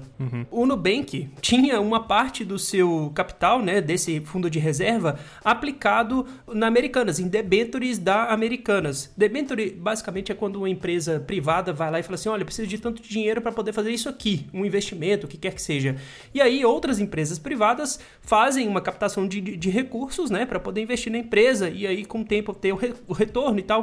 O 0.51 0.67
Nubank 0.67 1.27
tinha 1.41 1.81
uma 1.81 2.03
parte 2.03 2.45
do 2.45 2.59
seu 2.59 3.11
capital, 3.15 3.63
né, 3.63 3.81
desse 3.81 4.19
fundo 4.19 4.47
de 4.47 4.59
reserva, 4.59 5.17
aplicado 5.43 6.23
na 6.53 6.67
Americanas, 6.67 7.19
em 7.19 7.27
debentures 7.27 7.97
da 7.97 8.25
Americanas. 8.25 9.11
Debenture, 9.17 9.71
basicamente, 9.71 10.31
é 10.31 10.35
quando 10.35 10.57
uma 10.57 10.69
empresa 10.69 11.19
privada 11.19 11.73
vai 11.73 11.89
lá 11.89 11.99
e 11.99 12.03
fala 12.03 12.13
assim, 12.13 12.29
olha, 12.29 12.41
eu 12.43 12.45
preciso 12.45 12.67
de 12.67 12.77
tanto 12.77 13.01
dinheiro 13.01 13.41
para 13.41 13.51
poder 13.51 13.73
fazer 13.73 13.89
isso 13.91 14.07
aqui, 14.07 14.45
um 14.53 14.63
investimento, 14.63 15.25
o 15.25 15.29
que 15.29 15.35
quer 15.37 15.55
que 15.55 15.61
seja. 15.63 15.95
E 16.31 16.39
aí, 16.39 16.63
outras 16.63 16.99
empresas 16.99 17.39
privadas 17.39 17.99
fazem 18.21 18.67
uma 18.67 18.81
captação 18.81 19.27
de, 19.27 19.41
de, 19.41 19.57
de 19.57 19.69
recursos, 19.71 20.29
né, 20.29 20.45
para 20.45 20.59
poder 20.59 20.81
investir 20.83 21.11
na 21.11 21.17
empresa, 21.17 21.71
e 21.71 21.87
aí, 21.87 22.05
com 22.05 22.21
o 22.21 22.23
tempo, 22.25 22.53
ter 22.53 22.71
o, 22.71 22.75
re- 22.75 22.93
o 23.07 23.13
retorno 23.13 23.57
e 23.57 23.63
tal. 23.63 23.78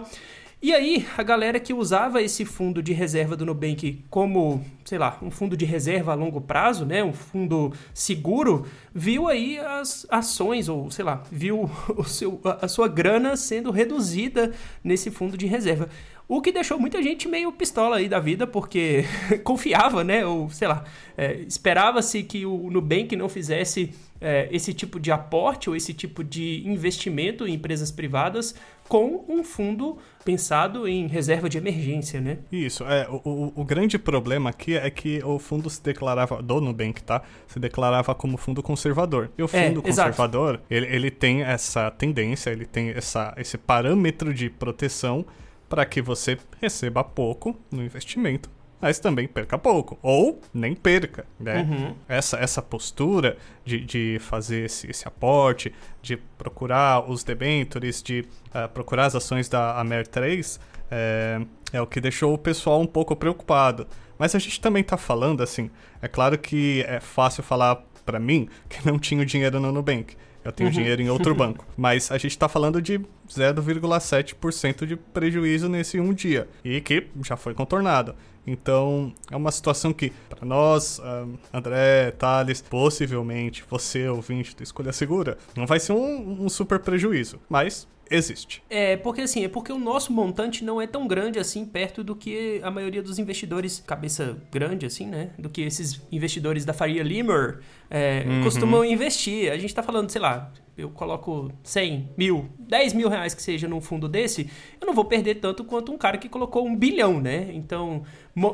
E 0.62 0.72
aí, 0.72 1.06
a 1.18 1.22
galera 1.22 1.60
que 1.60 1.74
usava 1.74 2.22
esse 2.22 2.44
fundo 2.44 2.82
de 2.82 2.92
reserva 2.94 3.36
do 3.36 3.44
Nubank 3.44 4.02
como, 4.08 4.64
sei 4.86 4.96
lá, 4.98 5.18
um 5.22 5.30
fundo 5.30 5.54
de 5.54 5.66
reserva 5.66 6.12
a 6.12 6.14
longo 6.14 6.40
prazo, 6.40 6.86
né, 6.86 7.04
um 7.04 7.12
fundo 7.12 7.72
seguro, 7.92 8.66
viu 8.92 9.28
aí 9.28 9.58
as 9.58 10.06
ações, 10.08 10.68
ou 10.68 10.90
sei 10.90 11.04
lá, 11.04 11.22
viu 11.30 11.70
o 11.94 12.04
seu, 12.04 12.40
a 12.42 12.66
sua 12.66 12.88
grana 12.88 13.36
sendo 13.36 13.70
reduzida 13.70 14.52
nesse 14.82 15.10
fundo 15.10 15.36
de 15.36 15.46
reserva. 15.46 15.90
O 16.28 16.42
que 16.42 16.50
deixou 16.50 16.78
muita 16.78 17.00
gente 17.00 17.28
meio 17.28 17.52
pistola 17.52 17.98
aí 17.98 18.08
da 18.08 18.18
vida, 18.18 18.46
porque 18.48 19.04
confiava, 19.44 20.02
né? 20.02 20.26
Ou, 20.26 20.50
sei 20.50 20.66
lá, 20.66 20.82
é, 21.16 21.34
esperava-se 21.46 22.22
que 22.24 22.44
o 22.44 22.68
Nubank 22.68 23.14
não 23.14 23.28
fizesse 23.28 23.92
é, 24.20 24.48
esse 24.50 24.74
tipo 24.74 24.98
de 24.98 25.12
aporte 25.12 25.70
ou 25.70 25.76
esse 25.76 25.94
tipo 25.94 26.24
de 26.24 26.62
investimento 26.66 27.46
em 27.46 27.54
empresas 27.54 27.92
privadas 27.92 28.56
com 28.88 29.24
um 29.28 29.44
fundo 29.44 29.98
pensado 30.24 30.88
em 30.88 31.06
reserva 31.06 31.48
de 31.48 31.58
emergência, 31.58 32.20
né? 32.20 32.38
Isso, 32.50 32.82
é, 32.84 33.06
o, 33.08 33.20
o, 33.24 33.52
o 33.60 33.64
grande 33.64 33.96
problema 33.96 34.50
aqui 34.50 34.76
é 34.76 34.90
que 34.90 35.22
o 35.24 35.38
fundo 35.38 35.70
se 35.70 35.80
declarava, 35.82 36.42
do 36.42 36.60
Nubank, 36.60 37.02
tá? 37.04 37.22
Se 37.46 37.60
declarava 37.60 38.14
como 38.16 38.36
fundo 38.36 38.62
conservador. 38.64 39.30
E 39.38 39.42
o 39.42 39.46
É, 39.52 39.68
fundo 39.68 39.82
exato. 39.86 40.08
conservador, 40.10 40.60
ele, 40.68 40.86
ele 40.86 41.10
tem 41.10 41.42
essa 41.42 41.88
tendência, 41.90 42.50
ele 42.50 42.64
tem 42.66 42.90
essa, 42.90 43.32
esse 43.36 43.56
parâmetro 43.56 44.34
de 44.34 44.50
proteção 44.50 45.24
para 45.68 45.84
que 45.84 46.00
você 46.00 46.38
receba 46.60 47.02
pouco 47.02 47.56
no 47.70 47.82
investimento, 47.82 48.50
mas 48.80 48.98
também 48.98 49.26
perca 49.26 49.58
pouco. 49.58 49.98
Ou 50.02 50.40
nem 50.52 50.74
perca, 50.74 51.26
né? 51.38 51.62
Uhum. 51.62 51.94
Essa, 52.08 52.36
essa 52.38 52.62
postura 52.62 53.36
de, 53.64 53.80
de 53.80 54.18
fazer 54.20 54.66
esse, 54.66 54.90
esse 54.90 55.08
aporte, 55.08 55.72
de 56.02 56.16
procurar 56.38 57.08
os 57.10 57.24
debentures, 57.24 58.02
de 58.02 58.24
ah, 58.52 58.68
procurar 58.68 59.06
as 59.06 59.14
ações 59.14 59.48
da 59.48 59.78
Amer 59.80 60.06
3, 60.06 60.60
é, 60.90 61.40
é 61.72 61.80
o 61.80 61.86
que 61.86 62.00
deixou 62.00 62.34
o 62.34 62.38
pessoal 62.38 62.80
um 62.80 62.86
pouco 62.86 63.16
preocupado. 63.16 63.86
Mas 64.18 64.34
a 64.34 64.38
gente 64.38 64.60
também 64.60 64.82
tá 64.82 64.96
falando 64.96 65.42
assim, 65.42 65.70
é 66.00 66.08
claro 66.08 66.38
que 66.38 66.84
é 66.86 67.00
fácil 67.00 67.42
falar 67.42 67.82
para 68.04 68.18
mim 68.18 68.48
que 68.68 68.86
não 68.86 68.98
tinha 68.98 69.20
o 69.20 69.26
dinheiro 69.26 69.58
no 69.60 69.72
Nubank. 69.72 70.16
Eu 70.46 70.52
tenho 70.52 70.68
Uhum. 70.68 70.74
dinheiro 70.74 71.02
em 71.02 71.10
outro 71.10 71.34
banco. 71.36 71.66
Mas 71.76 72.10
a 72.10 72.18
gente 72.18 72.38
tá 72.38 72.48
falando 72.48 72.80
de 72.80 73.00
0,7% 73.28 74.86
de 74.86 74.96
prejuízo 74.96 75.68
nesse 75.68 75.98
um 76.00 76.12
dia. 76.12 76.48
E 76.64 76.80
que 76.80 77.06
já 77.24 77.36
foi 77.36 77.54
contornado. 77.54 78.14
Então, 78.46 79.12
é 79.30 79.36
uma 79.36 79.50
situação 79.50 79.92
que, 79.92 80.12
para 80.28 80.46
nós, 80.46 81.00
ahn, 81.00 81.34
André, 81.52 82.12
Thales, 82.12 82.62
possivelmente 82.62 83.64
você, 83.68 84.08
ouvinte 84.08 84.54
do 84.54 84.62
Escolha 84.62 84.92
Segura, 84.92 85.36
não 85.56 85.66
vai 85.66 85.80
ser 85.80 85.92
um, 85.92 86.44
um 86.44 86.48
super 86.48 86.78
prejuízo. 86.78 87.40
Mas 87.48 87.88
existe. 88.10 88.62
É, 88.70 88.96
porque 88.96 89.22
assim, 89.22 89.44
é 89.44 89.48
porque 89.48 89.72
o 89.72 89.78
nosso 89.78 90.12
montante 90.12 90.64
não 90.64 90.80
é 90.80 90.86
tão 90.86 91.06
grande 91.06 91.38
assim 91.38 91.64
perto 91.64 92.04
do 92.04 92.14
que 92.14 92.60
a 92.62 92.70
maioria 92.70 93.02
dos 93.02 93.18
investidores, 93.18 93.82
cabeça 93.84 94.36
grande 94.50 94.86
assim, 94.86 95.06
né? 95.06 95.30
Do 95.38 95.48
que 95.48 95.62
esses 95.62 96.00
investidores 96.10 96.64
da 96.64 96.72
Faria 96.72 97.02
Limer 97.02 97.60
é, 97.90 98.24
costumam 98.42 98.84
investir. 98.84 99.50
A 99.50 99.58
gente 99.58 99.74
tá 99.74 99.82
falando, 99.82 100.10
sei 100.10 100.20
lá, 100.20 100.52
eu 100.76 100.90
coloco 100.90 101.50
100 101.62 102.10
mil, 102.16 102.50
10 102.58 102.92
mil 102.92 103.08
reais 103.08 103.34
que 103.34 103.42
seja 103.42 103.66
num 103.66 103.80
fundo 103.80 104.08
desse, 104.08 104.50
eu 104.80 104.86
não 104.86 104.94
vou 104.94 105.06
perder 105.06 105.36
tanto 105.36 105.64
quanto 105.64 105.90
um 105.90 105.96
cara 105.96 106.18
que 106.18 106.28
colocou 106.28 106.66
um 106.66 106.76
bilhão, 106.76 107.20
né? 107.20 107.48
Então, 107.52 108.02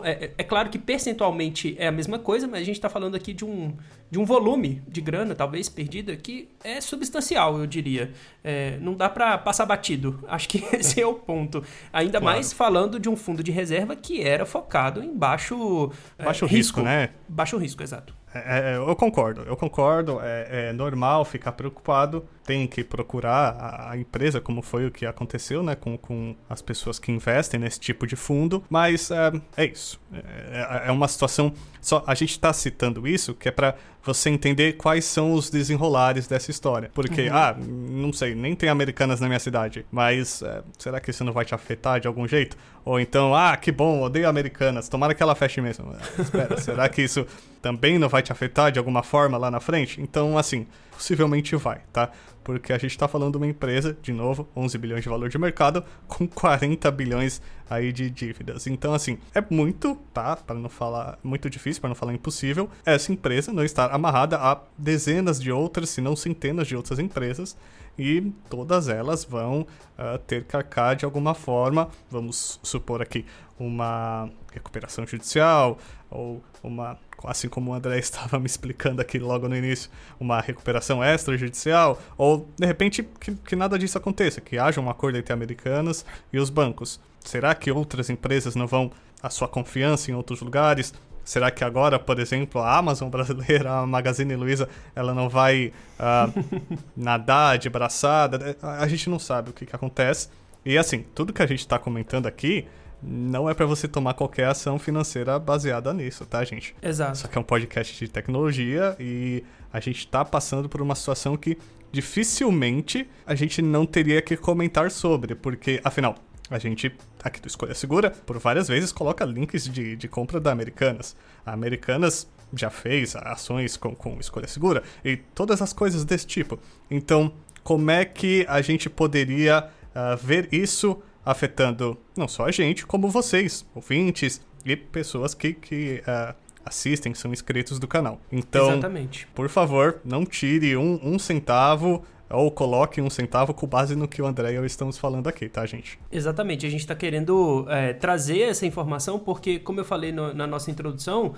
é, 0.05 0.11
é- 0.27 0.33
é 0.39 0.45
claro 0.45 0.69
que 0.71 0.79
percentualmente 0.79 1.75
é 1.79 1.89
a 1.89 1.93
mesma 1.93 2.19
coisa, 2.19 2.47
mas 2.47 2.61
a 2.63 2.65
gente 2.65 2.81
tá 2.81 2.89
falando 2.89 3.15
aqui 3.17 3.33
de 3.33 3.45
um, 3.45 3.75
de 4.11 4.19
um 4.19 4.25
volume 4.25 4.81
de 4.87 5.01
grana, 5.01 5.35
talvez 5.35 5.69
perdida, 5.69 6.17
que 6.17 6.49
é 6.63 6.81
substancial, 6.81 7.59
eu 7.59 7.67
diria. 7.67 8.13
É, 8.45 8.79
não 8.81 8.95
dá 8.95 9.09
pra 9.09 9.37
passar 9.39 9.67
batido. 9.67 10.23
Acho 10.29 10.49
que 10.49 10.59
esse 10.73 11.01
é 11.01 11.07
o 11.07 11.15
ponto. 11.15 11.63
Ainda 11.93 12.21
Claro. 12.21 12.25
mais 12.37 12.53
falando 12.53 13.01
de 13.01 13.09
um 13.09 13.17
fundo 13.17 13.43
de 13.43 13.51
reserva 13.51 13.97
que 13.97 14.23
era 14.23 14.47
focado 14.47 15.03
em 15.03 15.13
baixo, 15.17 15.91
é, 16.19 16.25
Baixo 16.25 16.47
risco, 16.47 16.81
né? 16.83 17.11
Baixo 17.29 17.57
risco, 17.57 17.83
exato. 17.83 18.15
É, 18.35 18.73
é, 18.73 18.77
eu 18.79 18.97
concordo, 18.97 19.43
eu 19.43 19.55
concordo. 19.57 20.19
É, 20.23 20.69
é 20.69 20.73
normal 20.73 21.23
ficar 21.25 21.53
preocupado. 21.53 22.25
Tem 22.45 22.67
que 22.67 22.83
procurar 22.83 23.51
a, 23.59 23.91
a 23.93 23.99
empresa, 23.99 24.41
como 24.41 24.63
foi 24.63 24.87
o 24.87 24.91
que 24.91 25.05
aconteceu, 25.05 25.63
né? 25.63 25.75
Com, 25.75 25.99
com 25.99 26.35
as 26.49 26.63
pessoas 26.63 26.99
que 26.99 27.13
investem 27.13 27.61
nesse 27.61 27.79
tipo 27.79 28.07
de 28.07 28.17
fundo. 28.17 28.65
Mas 28.71 29.11
é, 29.11 29.33
é 29.55 29.72
isso. 29.73 30.01
É, 30.13 30.83
é- 30.85 30.89
é 30.89 30.93
uma 30.93 31.09
situação. 31.09 31.53
Só 31.81 32.05
a 32.07 32.15
gente 32.15 32.31
está 32.31 32.53
citando 32.53 33.07
isso 33.09 33.35
que 33.35 33.49
é 33.49 33.53
para 33.53 33.75
você 34.05 34.31
entender 34.31 34.75
quais 34.75 35.05
são 35.05 35.33
os 35.33 35.49
desenrolares 35.49 36.27
dessa 36.27 36.51
história. 36.51 36.91
Porque, 36.93 37.29
ah, 37.31 37.57
não 37.59 38.13
sei, 38.13 38.35
nem 38.35 38.55
tem 38.55 38.69
americanas 38.69 39.21
na 39.21 39.29
minha 39.29 39.39
cidade. 39.39 39.87
Mas 39.91 40.43
é, 40.43 40.63
será 40.79 41.01
que 41.01 41.11
isso 41.11 41.25
não 41.25 41.33
vai 41.33 41.45
te 41.45 41.55
afetar 41.55 42.01
de 42.01 42.09
algum 42.09 42.27
jeito? 42.27 42.57
Ou 42.85 42.99
então, 42.99 43.35
ah, 43.35 43.57
que 43.57 43.71
bom, 43.71 44.03
odeio 44.03 44.29
americanas. 44.29 44.89
Tomara 44.89 45.15
que 45.15 45.23
ela 45.23 45.35
feche 45.35 45.61
mesmo. 45.61 45.95
Ah, 45.95 46.21
Espera, 46.23 46.59
será 46.61 46.89
que 46.89 47.03
isso 47.03 47.27
também 47.61 47.99
não 47.99 48.09
vai 48.09 48.23
te 48.23 48.33
afetar 48.33 48.73
de 48.73 48.79
alguma 48.79 49.03
forma 49.03 49.39
lá 49.39 49.51
na 49.51 49.61
frente? 49.61 50.01
Então, 50.01 50.37
assim, 50.37 50.67
possivelmente 50.91 51.55
vai, 51.57 51.81
tá? 51.93 52.11
Porque 52.45 52.73
a 52.73 52.79
gente 52.79 52.99
tá 52.99 53.07
falando 53.07 53.33
de 53.33 53.37
uma 53.39 53.47
empresa, 53.47 53.97
de 54.03 54.13
novo, 54.13 54.49
11 54.57 54.77
bilhões 54.79 55.03
de 55.03 55.09
valor 55.09 55.29
de 55.29 55.39
mercado, 55.39 55.85
com 56.09 56.27
40 56.27 56.91
bilhões 56.91 57.41
aí 57.71 57.93
de 57.93 58.11
dívidas. 58.11 58.67
Então, 58.67 58.93
assim, 58.93 59.19
é 59.35 59.43
muito, 59.49 59.97
tá? 60.13 60.37
Para 60.37 60.57
não 60.57 60.69
falar, 60.69 61.19
muito 61.23 61.49
difícil, 61.49 61.81
para 61.81 61.89
não 61.89 61.95
falar 61.95 62.13
impossível, 62.13 62.69
essa 62.85 63.13
empresa 63.13 63.53
não 63.53 63.65
estar 63.65 63.92
amarrada 63.93 64.39
a 64.39 64.59
dezenas 64.77 65.41
de 65.41 65.53
outras, 65.53 65.91
se 65.91 66.01
não 66.01 66.17
centenas 66.17 66.67
de 66.67 66.75
outras 66.75 66.99
empresas, 66.99 67.57
e 67.99 68.33
todas 68.49 68.89
elas 68.89 69.23
vão 69.23 69.67
ah, 69.99 70.19
ter 70.27 70.45
que 70.45 70.57
arcar 70.57 70.97
de 70.97 71.05
alguma 71.05 71.35
forma, 71.35 71.89
vamos 72.11 72.59
supor 72.63 73.03
aqui, 73.03 73.27
uma 73.59 74.31
recuperação 74.51 75.07
judicial, 75.07 75.79
ou 76.11 76.43
uma, 76.63 76.99
assim 77.25 77.49
como 77.49 77.71
o 77.71 77.75
André 77.75 77.99
estava 78.01 78.39
me 78.39 78.47
explicando 78.47 79.03
aqui 79.03 79.19
logo 79.19 79.49
no 79.49 79.57
início, 79.57 79.91
uma 80.19 80.41
recuperação 80.41 81.05
extrajudicial, 81.05 82.01
ou 82.17 82.49
de 82.59 82.67
repente 82.67 83.03
que, 83.03 83.35
que 83.35 83.55
nada 83.55 83.79
disso 83.79 83.99
aconteça, 83.99 84.41
que 84.41 84.59
haja 84.59 84.81
um 84.81 84.89
acordo 84.89 85.19
entre 85.19 85.33
americanas 85.33 86.05
e 86.33 86.39
os 86.39 86.49
bancos. 86.49 86.99
Será 87.21 87.55
que 87.55 87.71
outras 87.71 88.11
empresas 88.11 88.57
não 88.57 88.67
vão 88.67 88.91
a 89.23 89.31
sua 89.31 89.47
confiança 89.47 90.11
em 90.11 90.15
outros 90.15 90.41
lugares? 90.41 90.93
Será 91.25 91.51
que 91.51 91.63
agora, 91.65 91.99
por 91.99 92.19
exemplo, 92.19 92.61
a 92.61 92.77
Amazon 92.77 93.09
brasileira, 93.09 93.71
a 93.71 93.87
Magazine 93.87 94.35
Luiza, 94.35 94.69
ela 94.95 95.15
não 95.15 95.29
vai 95.29 95.73
ah, 95.99 96.29
nadar 96.97 97.59
de 97.59 97.69
braçada? 97.69 98.57
A 98.63 98.87
gente 98.89 99.09
não 99.09 99.19
sabe 99.19 99.51
o 99.51 99.53
que, 99.53 99.67
que 99.67 99.75
acontece. 99.75 100.29
E 100.65 100.79
assim, 100.79 101.05
tudo 101.15 101.33
que 101.33 101.43
a 101.43 101.47
gente 101.47 101.61
está 101.61 101.79
comentando 101.79 102.27
aqui 102.27 102.67
não 103.03 103.51
é 103.51 103.55
para 103.55 103.67
você 103.67 103.89
tomar 103.89 104.15
qualquer 104.15 104.47
ação 104.47 104.79
financeira 104.79 105.39
baseada 105.39 105.93
nisso, 105.93 106.25
tá, 106.25 106.45
gente? 106.45 106.75
Exato. 106.81 107.15
Isso 107.15 107.27
aqui 107.27 107.37
é 107.37 107.41
um 107.41 107.45
podcast 107.45 107.99
de 107.99 108.11
tecnologia 108.11 108.95
e 109.01 109.43
a 109.73 109.81
gente 109.81 110.07
tá 110.07 110.25
passando 110.25 110.69
por 110.69 110.81
uma 110.81 110.95
situação 110.95 111.37
que 111.37 111.59
dificilmente 111.91 113.09
a 113.27 113.35
gente 113.35 113.61
não 113.61 113.85
teria 113.85 114.23
que 114.23 114.37
comentar 114.37 114.91
sobre, 114.91 115.35
porque, 115.35 115.81
afinal, 115.83 116.15
a 116.55 116.59
gente, 116.59 116.93
aqui 117.23 117.41
do 117.41 117.49
Escolha 117.49 117.75
Segura, 117.75 118.11
por 118.11 118.39
várias 118.39 118.69
vezes 118.69 118.93
coloca 118.93 119.25
links 119.25 119.69
de, 119.69 119.97
de 119.97 120.09
compra 120.09 120.39
da 120.39 120.53
Americanas. 120.53 121.17
A 121.45 121.53
Americanas 121.53 122.29
já 122.55 122.71
fez 122.71 123.17
ações 123.17 123.77
com, 123.77 123.95
com 123.95 124.19
Escolha 124.21 124.47
Segura 124.47 124.83
e 125.05 125.17
todas 125.17 125.63
as 125.63 125.73
coisas 125.73 126.05
desse 126.05 126.27
tipo. 126.27 126.59
Então, 126.91 127.33
como 127.63 127.91
é 127.91 128.05
que 128.05 128.45
a 128.49 128.61
gente 128.61 128.91
poderia 128.91 129.69
uh, 129.95 130.17
ver 130.17 130.49
isso 130.53 131.01
afetando 131.25 131.97
não 132.17 132.27
só 132.27 132.47
a 132.47 132.51
gente, 132.51 132.85
como 132.85 133.09
vocês, 133.09 133.65
ouvintes 133.75 134.41
e 134.65 134.77
pessoas 134.77 135.35
que, 135.35 135.53
que 135.55 136.03
uh, 136.03 136.35
assistem, 136.65 137.15
são 137.15 137.33
inscritos 137.33 137.79
do 137.79 137.89
canal. 137.89 138.21
Então, 138.31 138.73
Exatamente. 138.73 139.27
por 139.35 139.49
favor, 139.49 140.01
não 140.05 140.25
tire 140.25 140.77
um, 140.77 140.99
um 141.03 141.19
centavo 141.19 142.05
ou 142.33 142.51
coloque 142.51 143.01
um 143.01 143.11
centavo 143.11 143.53
com 143.55 143.67
base 143.67 143.95
no 143.95 144.09
que 144.09 144.21
o 144.21 144.27
André 144.27 144.53
e 144.53 144.55
eu 144.55 144.65
estamos 144.65 144.99
falando 144.99 145.29
aqui, 145.29 145.49
tá, 145.49 145.65
gente? 145.67 145.99
Exatamente. 146.11 146.67
A 146.67 146.71
gente 146.71 146.81
está 146.81 146.95
querendo 146.95 147.67
é, 147.69 147.93
trazer 147.93 148.41
essa 148.41 148.67
informação 148.67 149.19
porque, 149.19 149.59
como 149.59 149.81
eu 149.81 149.85
falei 149.85 150.13
no, 150.13 150.33
na 150.33 150.47
nossa 150.47 150.71
introdução, 150.71 151.35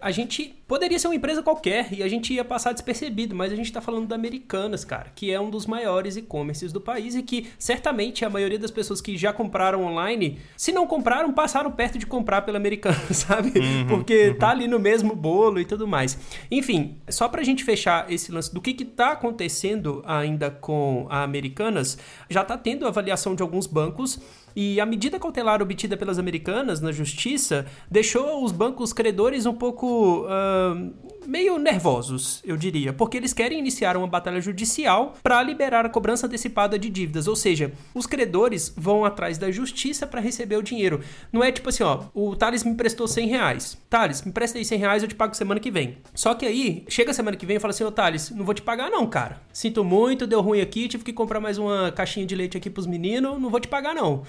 a 0.00 0.10
gente 0.10 0.54
poderia 0.66 0.98
ser 0.98 1.08
uma 1.08 1.14
empresa 1.14 1.42
qualquer 1.42 1.92
e 1.92 2.02
a 2.02 2.08
gente 2.08 2.32
ia 2.32 2.44
passar 2.44 2.72
despercebido, 2.72 3.34
mas 3.34 3.52
a 3.52 3.56
gente 3.56 3.66
está 3.66 3.80
falando 3.80 4.06
da 4.06 4.14
Americanas, 4.14 4.84
cara, 4.84 5.10
que 5.14 5.30
é 5.30 5.40
um 5.40 5.50
dos 5.50 5.66
maiores 5.66 6.16
e-commerces 6.16 6.72
do 6.72 6.80
país 6.80 7.14
e 7.14 7.22
que 7.22 7.48
certamente 7.58 8.24
a 8.24 8.30
maioria 8.30 8.58
das 8.58 8.70
pessoas 8.70 9.00
que 9.00 9.16
já 9.16 9.32
compraram 9.32 9.84
online, 9.84 10.38
se 10.56 10.72
não 10.72 10.86
compraram, 10.86 11.32
passaram 11.32 11.70
perto 11.70 11.98
de 11.98 12.06
comprar 12.06 12.42
pela 12.42 12.58
Americanas, 12.58 12.98
sabe? 13.16 13.58
Uhum, 13.58 13.86
Porque 13.88 14.28
uhum. 14.28 14.34
tá 14.34 14.50
ali 14.50 14.68
no 14.68 14.78
mesmo 14.78 15.14
bolo 15.14 15.58
e 15.60 15.64
tudo 15.64 15.86
mais. 15.86 16.18
Enfim, 16.50 16.98
só 17.08 17.28
pra 17.28 17.42
gente 17.42 17.64
fechar 17.64 18.10
esse 18.12 18.30
lance 18.30 18.52
do 18.52 18.60
que 18.60 18.74
que 18.74 18.84
tá 18.84 19.12
acontecendo 19.12 20.02
ainda 20.06 20.50
com 20.50 21.06
a 21.08 21.22
Americanas, 21.22 21.98
já 22.28 22.44
tá 22.44 22.56
tendo 22.58 22.86
avaliação 22.86 23.34
de 23.34 23.42
alguns 23.42 23.66
bancos 23.66 24.20
e 24.60 24.80
a 24.80 24.84
medida 24.84 25.20
cautelar 25.20 25.62
obtida 25.62 25.96
pelas 25.96 26.18
americanas 26.18 26.80
na 26.80 26.90
justiça 26.90 27.64
deixou 27.88 28.44
os 28.44 28.50
bancos 28.50 28.92
credores 28.92 29.46
um 29.46 29.54
pouco 29.54 30.26
uh, 30.26 30.92
meio 31.24 31.58
nervosos, 31.58 32.42
eu 32.44 32.56
diria, 32.56 32.92
porque 32.92 33.16
eles 33.16 33.32
querem 33.32 33.60
iniciar 33.60 33.96
uma 33.96 34.08
batalha 34.08 34.40
judicial 34.40 35.14
para 35.22 35.40
liberar 35.44 35.86
a 35.86 35.88
cobrança 35.88 36.26
antecipada 36.26 36.76
de 36.76 36.90
dívidas. 36.90 37.28
Ou 37.28 37.36
seja, 37.36 37.70
os 37.94 38.04
credores 38.04 38.72
vão 38.76 39.04
atrás 39.04 39.38
da 39.38 39.48
justiça 39.48 40.08
para 40.08 40.20
receber 40.20 40.56
o 40.56 40.62
dinheiro. 40.62 41.02
Não 41.32 41.44
é 41.44 41.52
tipo 41.52 41.68
assim, 41.68 41.84
ó, 41.84 42.04
o 42.12 42.34
Thales 42.34 42.64
me 42.64 42.72
emprestou 42.72 43.06
100 43.06 43.28
reais. 43.28 43.78
Thales, 43.88 44.22
me 44.22 44.30
empresta 44.30 44.58
aí 44.58 44.64
100 44.64 44.78
reais, 44.78 45.02
eu 45.04 45.08
te 45.08 45.14
pago 45.14 45.36
semana 45.36 45.60
que 45.60 45.70
vem. 45.70 45.98
Só 46.14 46.34
que 46.34 46.44
aí, 46.44 46.84
chega 46.88 47.12
semana 47.12 47.36
que 47.36 47.46
vem 47.46 47.58
e 47.58 47.60
fala 47.60 47.70
assim, 47.70 47.84
ô 47.84 47.92
Thales, 47.92 48.30
não 48.30 48.44
vou 48.44 48.54
te 48.54 48.62
pagar 48.62 48.90
não, 48.90 49.06
cara. 49.06 49.40
Sinto 49.52 49.84
muito, 49.84 50.26
deu 50.26 50.40
ruim 50.40 50.60
aqui, 50.60 50.88
tive 50.88 51.04
que 51.04 51.12
comprar 51.12 51.38
mais 51.38 51.58
uma 51.58 51.92
caixinha 51.92 52.26
de 52.26 52.34
leite 52.34 52.56
aqui 52.56 52.68
pros 52.68 52.88
meninos, 52.88 53.40
não 53.40 53.50
vou 53.50 53.60
te 53.60 53.68
pagar 53.68 53.94
não. 53.94 54.24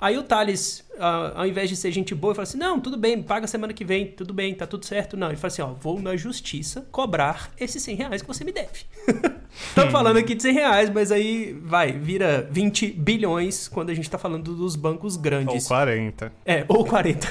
Aí 0.00 0.18
o 0.18 0.22
Thales, 0.22 0.80
uh, 0.94 1.36
ao 1.36 1.46
invés 1.46 1.68
de 1.68 1.76
ser 1.76 1.90
gente 1.90 2.14
boa, 2.14 2.34
fala 2.34 2.44
assim: 2.44 2.58
não, 2.58 2.80
tudo 2.80 2.96
bem, 2.96 3.22
paga 3.22 3.46
semana 3.46 3.72
que 3.72 3.84
vem, 3.84 4.06
tudo 4.06 4.32
bem, 4.32 4.54
tá 4.54 4.66
tudo 4.66 4.84
certo. 4.84 5.16
Não, 5.16 5.28
ele 5.28 5.36
fala 5.36 5.52
assim: 5.52 5.62
ó, 5.62 5.68
vou 5.68 6.00
na 6.00 6.16
justiça 6.16 6.86
cobrar 6.90 7.50
esses 7.58 7.82
100 7.82 7.96
reais 7.96 8.22
que 8.22 8.28
você 8.28 8.44
me 8.44 8.52
deve. 8.52 8.84
Estamos 9.68 9.92
falando 9.92 10.16
aqui 10.16 10.34
de 10.34 10.42
100 10.42 10.52
reais, 10.52 10.90
mas 10.90 11.12
aí 11.12 11.56
vai, 11.62 11.92
vira 11.92 12.46
20 12.50 12.90
bilhões 12.90 13.68
quando 13.68 13.90
a 13.90 13.94
gente 13.94 14.10
tá 14.10 14.18
falando 14.18 14.54
dos 14.54 14.74
bancos 14.74 15.16
grandes. 15.16 15.64
Ou 15.64 15.68
40. 15.68 16.32
É, 16.44 16.64
ou 16.68 16.84
40. 16.84 17.28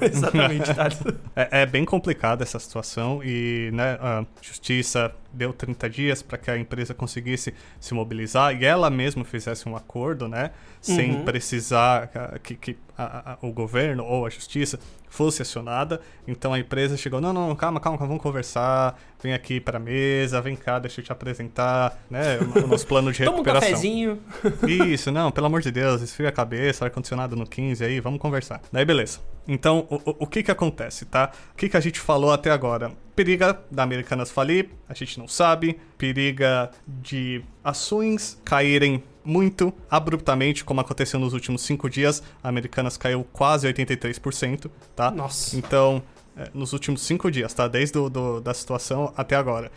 Exatamente, 0.04 0.74
Thales. 0.74 0.98
É, 1.34 1.62
é, 1.62 1.66
bem 1.66 1.84
complicada 1.84 2.42
essa 2.42 2.58
situação 2.58 3.22
e, 3.22 3.70
né, 3.72 3.98
a 4.00 4.24
justiça 4.40 5.14
deu 5.32 5.52
30 5.52 5.90
dias 5.90 6.22
para 6.22 6.38
que 6.38 6.50
a 6.50 6.56
empresa 6.56 6.94
conseguisse 6.94 7.52
se 7.78 7.92
mobilizar 7.92 8.58
e 8.58 8.64
ela 8.64 8.88
mesma 8.88 9.22
fizesse 9.22 9.68
um 9.68 9.76
acordo, 9.76 10.28
né? 10.28 10.50
Sem 10.80 11.16
uhum. 11.16 11.24
precisar 11.24 12.05
que, 12.42 12.54
que 12.56 12.76
a, 12.96 13.32
a, 13.32 13.38
o 13.42 13.52
governo 13.52 14.04
ou 14.04 14.26
a 14.26 14.30
justiça 14.30 14.78
fosse 15.08 15.42
acionada. 15.42 16.00
Então 16.26 16.52
a 16.52 16.58
empresa 16.58 16.96
chegou: 16.96 17.20
não, 17.20 17.32
não, 17.32 17.54
calma, 17.54 17.80
calma, 17.80 17.98
vamos 17.98 18.22
conversar. 18.22 18.98
Vem 19.22 19.32
aqui 19.32 19.60
para 19.60 19.78
a 19.78 19.80
mesa, 19.80 20.40
vem 20.40 20.54
cá, 20.54 20.78
deixa 20.78 21.00
eu 21.00 21.04
te 21.04 21.12
apresentar, 21.12 21.98
né? 22.10 22.38
O 22.38 22.66
nosso 22.66 22.86
plano 22.86 23.12
de 23.12 23.20
recuperação. 23.20 23.44
Toma 23.44 23.58
um 23.58 23.60
cafezinho. 23.60 24.18
Isso, 24.92 25.10
não, 25.10 25.30
pelo 25.30 25.46
amor 25.46 25.62
de 25.62 25.70
Deus, 25.70 26.02
esfria 26.02 26.28
a 26.28 26.32
cabeça, 26.32 26.84
ar-condicionado 26.84 27.34
no 27.34 27.46
15 27.46 27.84
aí, 27.84 28.00
vamos 28.00 28.20
conversar. 28.20 28.60
Daí 28.70 28.84
beleza. 28.84 29.20
Então, 29.48 29.86
o, 29.88 29.96
o, 29.96 30.16
o 30.20 30.26
que 30.26 30.42
que 30.42 30.50
acontece, 30.50 31.04
tá? 31.04 31.30
O 31.52 31.56
que 31.56 31.68
que 31.68 31.76
a 31.76 31.80
gente 31.80 32.00
falou 32.00 32.32
até 32.32 32.50
agora? 32.50 32.92
Periga 33.14 33.58
da 33.70 33.82
Americanas 33.82 34.30
falir, 34.30 34.70
a 34.88 34.94
gente 34.94 35.18
não 35.18 35.28
sabe. 35.28 35.78
Periga 35.96 36.70
de 36.86 37.42
ações 37.64 38.38
caírem 38.44 39.02
muito 39.26 39.74
abruptamente, 39.90 40.64
como 40.64 40.80
aconteceu 40.80 41.18
nos 41.18 41.32
últimos 41.32 41.62
cinco 41.62 41.90
dias. 41.90 42.22
A 42.42 42.48
Americanas 42.48 42.96
caiu 42.96 43.26
quase 43.32 43.66
83%, 43.66 44.70
tá? 44.96 45.10
Nossa. 45.10 45.56
Então, 45.56 46.02
é, 46.36 46.50
nos 46.52 46.72
últimos 46.72 47.02
cinco 47.02 47.30
dias, 47.30 47.54
tá? 47.54 47.68
Desde 47.68 47.92
do, 47.92 48.10
do 48.10 48.40
da 48.40 48.52
situação 48.52 49.12
até 49.16 49.36
agora. 49.36 49.70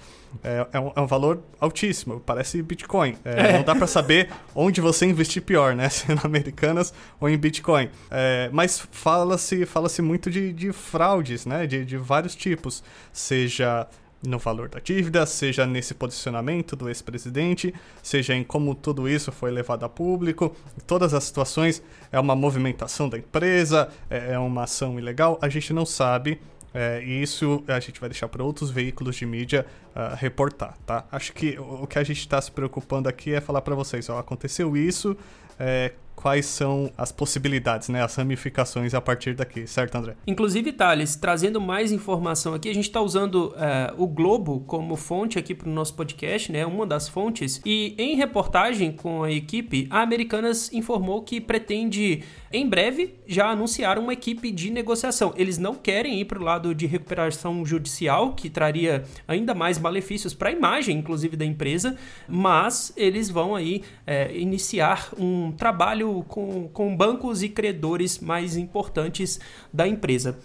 É, 0.44 0.68
é, 0.74 0.80
um, 0.80 0.92
é, 0.96 1.02
um, 1.02 1.08
valor 1.08 1.42
altíssimo, 1.60 2.20
parece 2.20 2.62
Bitcoin. 2.62 3.16
É, 3.26 3.50
é. 3.50 3.54
Não 3.54 3.64
dá 3.64 3.76
para 3.76 3.88
saber 3.88 4.30
onde 4.54 4.80
você 4.82 5.06
investir 5.06 5.42
pior, 5.42 5.76
né? 5.76 5.88
Se 5.90 6.12
é 6.12 6.16
na 6.16 6.22
Americanas 6.24 6.94
ou 7.20 7.30
em 7.30 7.38
Bitcoin. 7.38 7.90
É, 8.12 8.50
mas 8.52 8.80
fala-se 8.92 9.66
fala 9.66 9.90
-se 9.90 10.02
muito 10.02 10.30
de, 10.30 10.54
de 10.54 10.72
fraudes, 10.72 11.46
né? 11.46 11.66
De, 11.66 11.86
de 11.86 11.98
vários 11.98 12.36
tipos. 12.36 12.84
Seja 13.12 13.88
no 14.26 14.38
valor 14.38 14.70
da 14.70 14.80
dívida, 14.80 15.26
seja 15.26 15.66
nesse 15.66 15.94
posicionamento 15.94 16.76
do 16.76 16.90
ex-presidente, 16.90 17.74
seja 18.04 18.36
em 18.36 18.44
como 18.44 18.76
tudo 18.76 19.08
isso 19.08 19.32
foi 19.32 19.52
levado 19.52 19.86
a 19.86 19.90
público. 19.90 20.56
Em 20.78 20.82
todas 20.86 21.14
as 21.14 21.24
situações 21.24 21.82
é 22.12 22.20
uma 22.20 22.36
movimentação 22.36 23.08
da 23.08 23.18
empresa, 23.18 23.90
é, 24.10 24.34
é 24.34 24.40
uma 24.40 24.64
ação 24.64 25.00
ilegal, 25.00 25.40
a 25.42 25.50
gente 25.50 25.74
não 25.74 25.86
sabe. 25.86 26.40
É, 26.72 27.02
e 27.04 27.24
isso 27.24 27.64
a 27.68 27.80
gente 27.80 28.00
vai 28.00 28.10
deixar 28.10 28.28
para 28.28 28.44
outros 28.44 28.70
veículos 28.70 29.16
de 29.16 29.26
mídia 29.26 29.66
uh, 29.96 30.16
reportar, 30.16 30.78
tá? 30.86 31.04
Acho 31.12 31.34
que 31.34 31.58
o, 31.58 31.88
que 31.88 31.98
a 31.98 32.04
gente 32.04 32.20
está 32.20 32.40
se 32.40 32.52
preocupando 32.52 33.10
aqui 33.10 33.34
é 33.34 33.42
falar 33.42 33.62
para 33.62 33.74
vocês, 33.74 34.08
ó, 34.08 34.20
aconteceu 34.20 34.78
isso, 34.78 35.18
é, 35.60 35.94
quais 36.20 36.48
são 36.48 36.92
as 36.98 37.14
possibilidades, 37.14 37.88
né, 37.88 38.04
as 38.04 38.14
ramificações 38.14 38.94
a 38.94 39.00
partir 39.00 39.34
daqui, 39.34 39.66
certo, 39.66 39.96
André? 39.96 40.18
Inclusive, 40.28 40.74
Thales, 40.74 41.16
trazendo 41.16 41.62
mais 41.62 41.94
informação 41.94 42.54
aqui, 42.54 42.68
a 42.68 42.74
gente 42.74 42.90
está 42.90 43.00
usando 43.00 43.56
é, 43.56 43.94
o 43.98 44.06
Globo 44.06 44.60
como 44.68 44.98
fonte 44.98 45.40
aqui 45.40 45.56
para 45.56 45.70
o 45.70 45.72
nosso 45.72 45.94
podcast, 45.94 46.52
né, 46.52 46.66
uma 46.66 46.86
das 46.86 47.08
fontes, 47.08 47.62
e 47.66 47.96
em 47.98 48.18
reportagem 48.18 48.92
com 48.92 49.24
a 49.24 49.32
equipe, 49.32 49.88
a 49.90 50.02
Americanas 50.02 50.74
informou 50.74 51.22
que 51.22 51.40
pretende, 51.40 52.22
em 52.52 52.68
breve, 52.68 53.16
já 53.26 53.48
anunciar 53.48 53.98
uma 53.98 54.12
equipe 54.12 54.52
de 54.52 54.70
negociação. 54.70 55.34
Eles 55.38 55.58
não 55.58 55.74
querem 55.74 56.20
ir 56.20 56.26
para 56.26 56.38
o 56.38 56.44
lado 56.44 56.76
de 56.76 56.86
recuperação 56.86 57.66
judicial, 57.66 58.34
que 58.34 58.50
traria 58.50 59.06
ainda 59.26 59.56
mais 59.56 59.80
malefícios 59.80 60.34
para 60.34 60.50
a 60.50 60.52
imagem, 60.52 60.98
inclusive, 60.98 61.38
da 61.38 61.46
empresa, 61.46 61.96
mas 62.28 62.92
eles 62.98 63.30
vão 63.30 63.56
aí 63.56 63.84
é, 64.06 64.38
iniciar 64.38 65.14
um 65.18 65.54
trabalho 65.54 66.09
com, 66.28 66.68
com 66.68 66.96
bancos 66.96 67.44
e 67.44 67.50
credores 67.50 68.20
mais 68.20 68.58
importantes 68.58 69.40
da 69.74 69.88
empresa. 69.88 70.40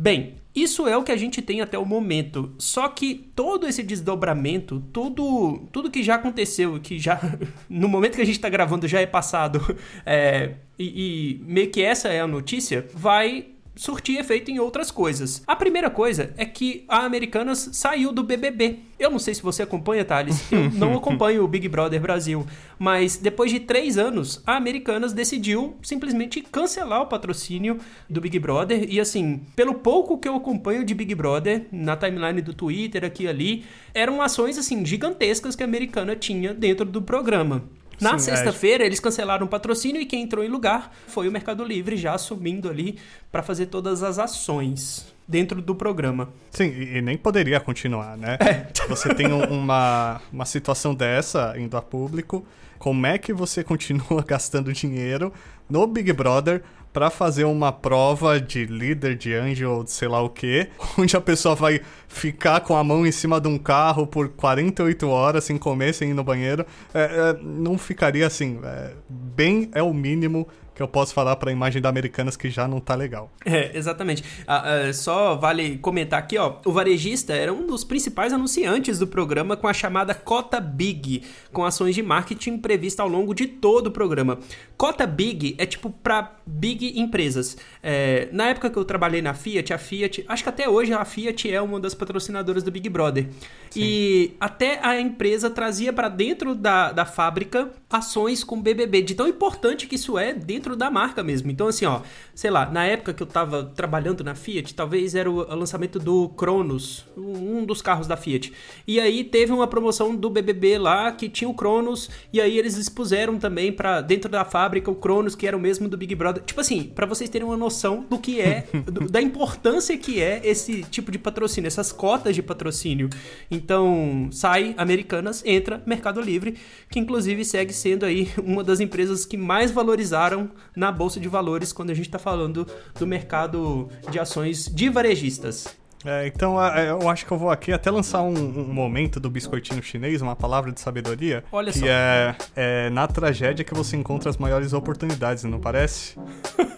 Bem, 0.00 0.36
isso 0.54 0.86
é 0.86 0.96
o 0.96 1.02
que 1.02 1.10
a 1.10 1.16
gente 1.16 1.42
tem 1.42 1.60
até 1.60 1.76
o 1.76 1.84
momento. 1.84 2.54
Só 2.56 2.88
que 2.88 3.14
todo 3.34 3.66
esse 3.66 3.82
desdobramento, 3.82 4.80
tudo, 4.92 5.66
tudo 5.72 5.90
que 5.90 6.04
já 6.04 6.14
aconteceu, 6.14 6.78
que 6.80 7.00
já 7.00 7.20
no 7.68 7.88
momento 7.88 8.14
que 8.14 8.22
a 8.22 8.24
gente 8.24 8.36
está 8.36 8.48
gravando 8.48 8.86
já 8.86 9.00
é 9.00 9.06
passado, 9.06 9.60
é, 10.06 10.54
e, 10.78 11.40
e 11.40 11.44
meio 11.44 11.70
que 11.70 11.82
essa 11.82 12.08
é 12.08 12.20
a 12.20 12.28
notícia, 12.28 12.86
vai 12.94 13.46
surtir 13.78 14.18
efeito 14.18 14.50
em 14.50 14.58
outras 14.58 14.90
coisas. 14.90 15.40
A 15.46 15.54
primeira 15.54 15.88
coisa 15.88 16.34
é 16.36 16.44
que 16.44 16.84
a 16.88 17.04
Americanas 17.04 17.70
saiu 17.72 18.12
do 18.12 18.24
BBB. 18.24 18.80
Eu 18.98 19.08
não 19.08 19.20
sei 19.20 19.32
se 19.34 19.42
você 19.42 19.62
acompanha, 19.62 20.04
Thales. 20.04 20.50
Eu 20.50 20.68
não 20.74 20.96
acompanho 20.96 21.44
o 21.44 21.48
Big 21.48 21.68
Brother 21.68 22.00
Brasil. 22.00 22.44
Mas 22.76 23.16
depois 23.16 23.52
de 23.52 23.60
três 23.60 23.96
anos, 23.96 24.42
a 24.44 24.56
Americanas 24.56 25.12
decidiu 25.12 25.76
simplesmente 25.80 26.40
cancelar 26.40 27.02
o 27.02 27.06
patrocínio 27.06 27.78
do 28.10 28.20
Big 28.20 28.36
Brother. 28.40 28.84
E 28.90 28.98
assim, 28.98 29.42
pelo 29.54 29.74
pouco 29.74 30.18
que 30.18 30.26
eu 30.26 30.34
acompanho 30.34 30.84
de 30.84 30.92
Big 30.92 31.14
Brother, 31.14 31.66
na 31.70 31.96
timeline 31.96 32.42
do 32.42 32.52
Twitter, 32.52 33.04
aqui 33.04 33.24
e 33.24 33.28
ali, 33.28 33.64
eram 33.94 34.20
ações 34.20 34.58
assim 34.58 34.84
gigantescas 34.84 35.54
que 35.54 35.62
a 35.62 35.66
Americana 35.66 36.16
tinha 36.16 36.52
dentro 36.52 36.84
do 36.84 37.00
programa. 37.00 37.62
Na 38.00 38.14
é. 38.14 38.18
sexta-feira, 38.18 38.84
eles 38.84 39.00
cancelaram 39.00 39.46
o 39.46 39.48
patrocínio 39.48 40.00
e 40.00 40.06
quem 40.06 40.22
entrou 40.22 40.44
em 40.44 40.48
lugar 40.48 40.94
foi 41.06 41.28
o 41.28 41.32
Mercado 41.32 41.64
Livre, 41.64 41.96
já 41.96 42.14
assumindo 42.14 42.68
ali 42.68 42.98
para 43.30 43.42
fazer 43.42 43.66
todas 43.66 44.02
as 44.02 44.18
ações 44.18 45.06
dentro 45.26 45.60
do 45.60 45.74
programa. 45.74 46.30
Sim, 46.50 46.68
e, 46.68 47.02
nem 47.02 47.16
poderia 47.16 47.60
continuar, 47.60 48.16
né? 48.16 48.38
É. 48.40 48.66
Você 48.88 49.14
tem 49.14 49.26
uma, 49.30 50.20
uma 50.32 50.44
situação 50.46 50.94
dessa 50.94 51.54
indo 51.58 51.76
a 51.76 51.82
público, 51.82 52.46
como 52.78 53.06
é 53.06 53.18
que 53.18 53.32
você 53.32 53.62
continua 53.62 54.22
gastando 54.26 54.72
dinheiro 54.72 55.32
no 55.68 55.86
Big 55.86 56.12
Brother 56.12 56.62
para 56.92 57.10
fazer 57.10 57.44
uma 57.44 57.72
prova 57.72 58.40
de 58.40 58.66
líder 58.66 59.16
de 59.16 59.34
anjo 59.34 59.70
ou 59.70 59.84
de 59.84 59.90
sei 59.90 60.08
lá 60.08 60.22
o 60.22 60.28
que, 60.28 60.68
onde 60.98 61.16
a 61.16 61.20
pessoa 61.20 61.54
vai 61.54 61.80
ficar 62.08 62.60
com 62.60 62.76
a 62.76 62.82
mão 62.82 63.06
em 63.06 63.12
cima 63.12 63.40
de 63.40 63.48
um 63.48 63.58
carro 63.58 64.06
por 64.06 64.28
48 64.30 65.08
horas 65.08 65.44
sem 65.44 65.58
comer, 65.58 65.94
sem 65.94 66.10
ir 66.10 66.14
no 66.14 66.24
banheiro. 66.24 66.64
É, 66.92 67.02
é, 67.02 67.42
não 67.42 67.76
ficaria 67.78 68.26
assim. 68.26 68.58
É, 68.62 68.92
bem 69.08 69.70
é 69.74 69.82
o 69.82 69.92
mínimo 69.92 70.48
que 70.78 70.82
eu 70.82 70.86
posso 70.86 71.12
falar 71.12 71.34
para 71.34 71.50
a 71.50 71.52
imagem 71.52 71.82
da 71.82 71.88
Americanas 71.88 72.36
que 72.36 72.48
já 72.48 72.68
não 72.68 72.78
tá 72.78 72.94
legal. 72.94 73.32
É, 73.44 73.76
exatamente. 73.76 74.22
Ah, 74.46 74.62
ah, 74.64 74.92
só 74.92 75.34
vale 75.34 75.76
comentar 75.78 76.20
aqui, 76.20 76.38
ó, 76.38 76.58
o 76.64 76.70
varejista 76.70 77.32
era 77.32 77.52
um 77.52 77.66
dos 77.66 77.82
principais 77.82 78.32
anunciantes 78.32 78.96
do 78.96 79.06
programa 79.06 79.56
com 79.56 79.66
a 79.66 79.74
chamada 79.74 80.14
Cota 80.14 80.60
Big, 80.60 81.24
com 81.52 81.64
ações 81.64 81.96
de 81.96 82.02
marketing 82.02 82.58
prevista 82.58 83.02
ao 83.02 83.08
longo 83.08 83.34
de 83.34 83.48
todo 83.48 83.88
o 83.88 83.90
programa. 83.90 84.38
Cota 84.78 85.08
Big 85.08 85.56
é 85.58 85.66
tipo 85.66 85.90
para 85.90 86.36
big 86.46 87.00
empresas. 87.00 87.56
É, 87.82 88.28
na 88.30 88.46
época 88.46 88.70
que 88.70 88.78
eu 88.78 88.84
trabalhei 88.84 89.20
na 89.20 89.34
Fiat, 89.34 89.74
a 89.74 89.78
Fiat, 89.78 90.24
acho 90.28 90.42
que 90.44 90.48
até 90.48 90.68
hoje 90.68 90.92
a 90.92 91.04
Fiat 91.04 91.52
é 91.52 91.60
uma 91.60 91.80
das 91.80 91.94
patrocinadoras 91.94 92.62
do 92.62 92.70
Big 92.70 92.88
Brother. 92.88 93.26
Sim. 93.70 93.80
E 93.82 94.36
até 94.38 94.78
a 94.80 95.00
empresa 95.00 95.50
trazia 95.50 95.92
para 95.92 96.08
dentro 96.08 96.54
da, 96.54 96.92
da 96.92 97.04
fábrica 97.04 97.70
ações 97.90 98.44
com 98.44 98.62
BBB, 98.62 99.02
de 99.02 99.14
tão 99.16 99.26
importante 99.26 99.86
que 99.86 99.96
isso 99.96 100.16
é 100.16 100.32
dentro 100.32 100.76
da 100.76 100.88
marca 100.90 101.24
mesmo. 101.24 101.50
Então, 101.50 101.66
assim, 101.66 101.84
ó, 101.84 102.02
sei 102.32 102.50
lá, 102.50 102.70
na 102.70 102.84
época 102.84 103.12
que 103.12 103.22
eu 103.22 103.26
tava 103.26 103.64
trabalhando 103.74 104.22
na 104.22 104.36
Fiat, 104.36 104.74
talvez 104.74 105.16
era 105.16 105.28
o 105.28 105.42
lançamento 105.56 105.98
do 105.98 106.28
Cronos, 106.30 107.04
um 107.16 107.64
dos 107.64 107.82
carros 107.82 108.06
da 108.06 108.16
Fiat. 108.16 108.52
E 108.86 109.00
aí 109.00 109.24
teve 109.24 109.52
uma 109.52 109.66
promoção 109.66 110.14
do 110.14 110.30
BBB 110.30 110.78
lá 110.78 111.10
que 111.10 111.28
tinha 111.28 111.50
o 111.50 111.54
Cronos, 111.54 112.08
e 112.32 112.40
aí 112.40 112.56
eles 112.56 112.76
expuseram 112.76 113.38
também 113.38 113.72
para 113.72 114.00
dentro 114.00 114.30
da 114.30 114.44
fábrica 114.44 114.67
o 114.86 114.94
Cronos, 114.94 115.34
que 115.34 115.46
era 115.46 115.56
o 115.56 115.60
mesmo 115.60 115.88
do 115.88 115.96
Big 115.96 116.14
Brother. 116.14 116.42
Tipo 116.42 116.60
assim, 116.60 116.84
para 116.84 117.06
vocês 117.06 117.30
terem 117.30 117.46
uma 117.46 117.56
noção 117.56 118.04
do 118.08 118.18
que 118.18 118.40
é, 118.40 118.66
do, 118.84 119.10
da 119.10 119.20
importância 119.20 119.96
que 119.96 120.20
é 120.20 120.40
esse 120.44 120.82
tipo 120.84 121.10
de 121.10 121.18
patrocínio, 121.18 121.66
essas 121.66 121.92
cotas 121.92 122.34
de 122.34 122.42
patrocínio. 122.42 123.08
Então, 123.50 124.28
sai 124.30 124.74
Americanas, 124.76 125.42
entra 125.44 125.82
Mercado 125.86 126.20
Livre, 126.20 126.56
que 126.90 126.98
inclusive 126.98 127.44
segue 127.44 127.72
sendo 127.72 128.04
aí 128.04 128.28
uma 128.42 128.62
das 128.62 128.80
empresas 128.80 129.24
que 129.24 129.36
mais 129.36 129.70
valorizaram 129.70 130.50
na 130.76 130.92
bolsa 130.92 131.18
de 131.18 131.28
valores 131.28 131.72
quando 131.72 131.90
a 131.90 131.94
gente 131.94 132.06
está 132.06 132.18
falando 132.18 132.66
do 132.98 133.06
mercado 133.06 133.88
de 134.10 134.18
ações 134.18 134.66
de 134.66 134.88
varejistas. 134.88 135.77
É, 136.04 136.26
então 136.26 136.62
é, 136.64 136.90
eu 136.90 137.08
acho 137.08 137.26
que 137.26 137.32
eu 137.32 137.38
vou 137.38 137.50
aqui 137.50 137.72
até 137.72 137.90
lançar 137.90 138.22
um, 138.22 138.32
um, 138.32 138.72
momento 138.72 139.18
do 139.18 139.28
biscoitinho 139.28 139.82
chinês, 139.82 140.22
uma 140.22 140.36
palavra 140.36 140.70
de 140.70 140.80
sabedoria. 140.80 141.42
Olha 141.50 141.72
que 141.72 141.80
só. 141.80 141.86
É, 141.86 142.36
é 142.54 142.90
na 142.90 143.06
tragédia 143.06 143.64
que 143.64 143.74
você 143.74 143.96
encontra 143.96 144.30
as 144.30 144.36
maiores 144.36 144.72
oportunidades, 144.72 145.44
não 145.44 145.58
parece? 145.58 146.16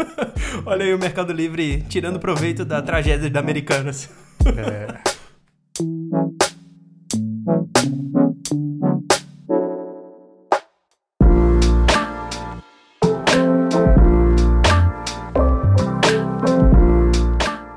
Olha 0.64 0.84
aí 0.84 0.94
o 0.94 0.98
Mercado 0.98 1.32
Livre 1.32 1.84
tirando 1.88 2.18
proveito 2.18 2.64
da 2.64 2.80
tragédia 2.80 3.28
da 3.28 3.40
Americanas. 3.40 4.08
É. 4.46 5.00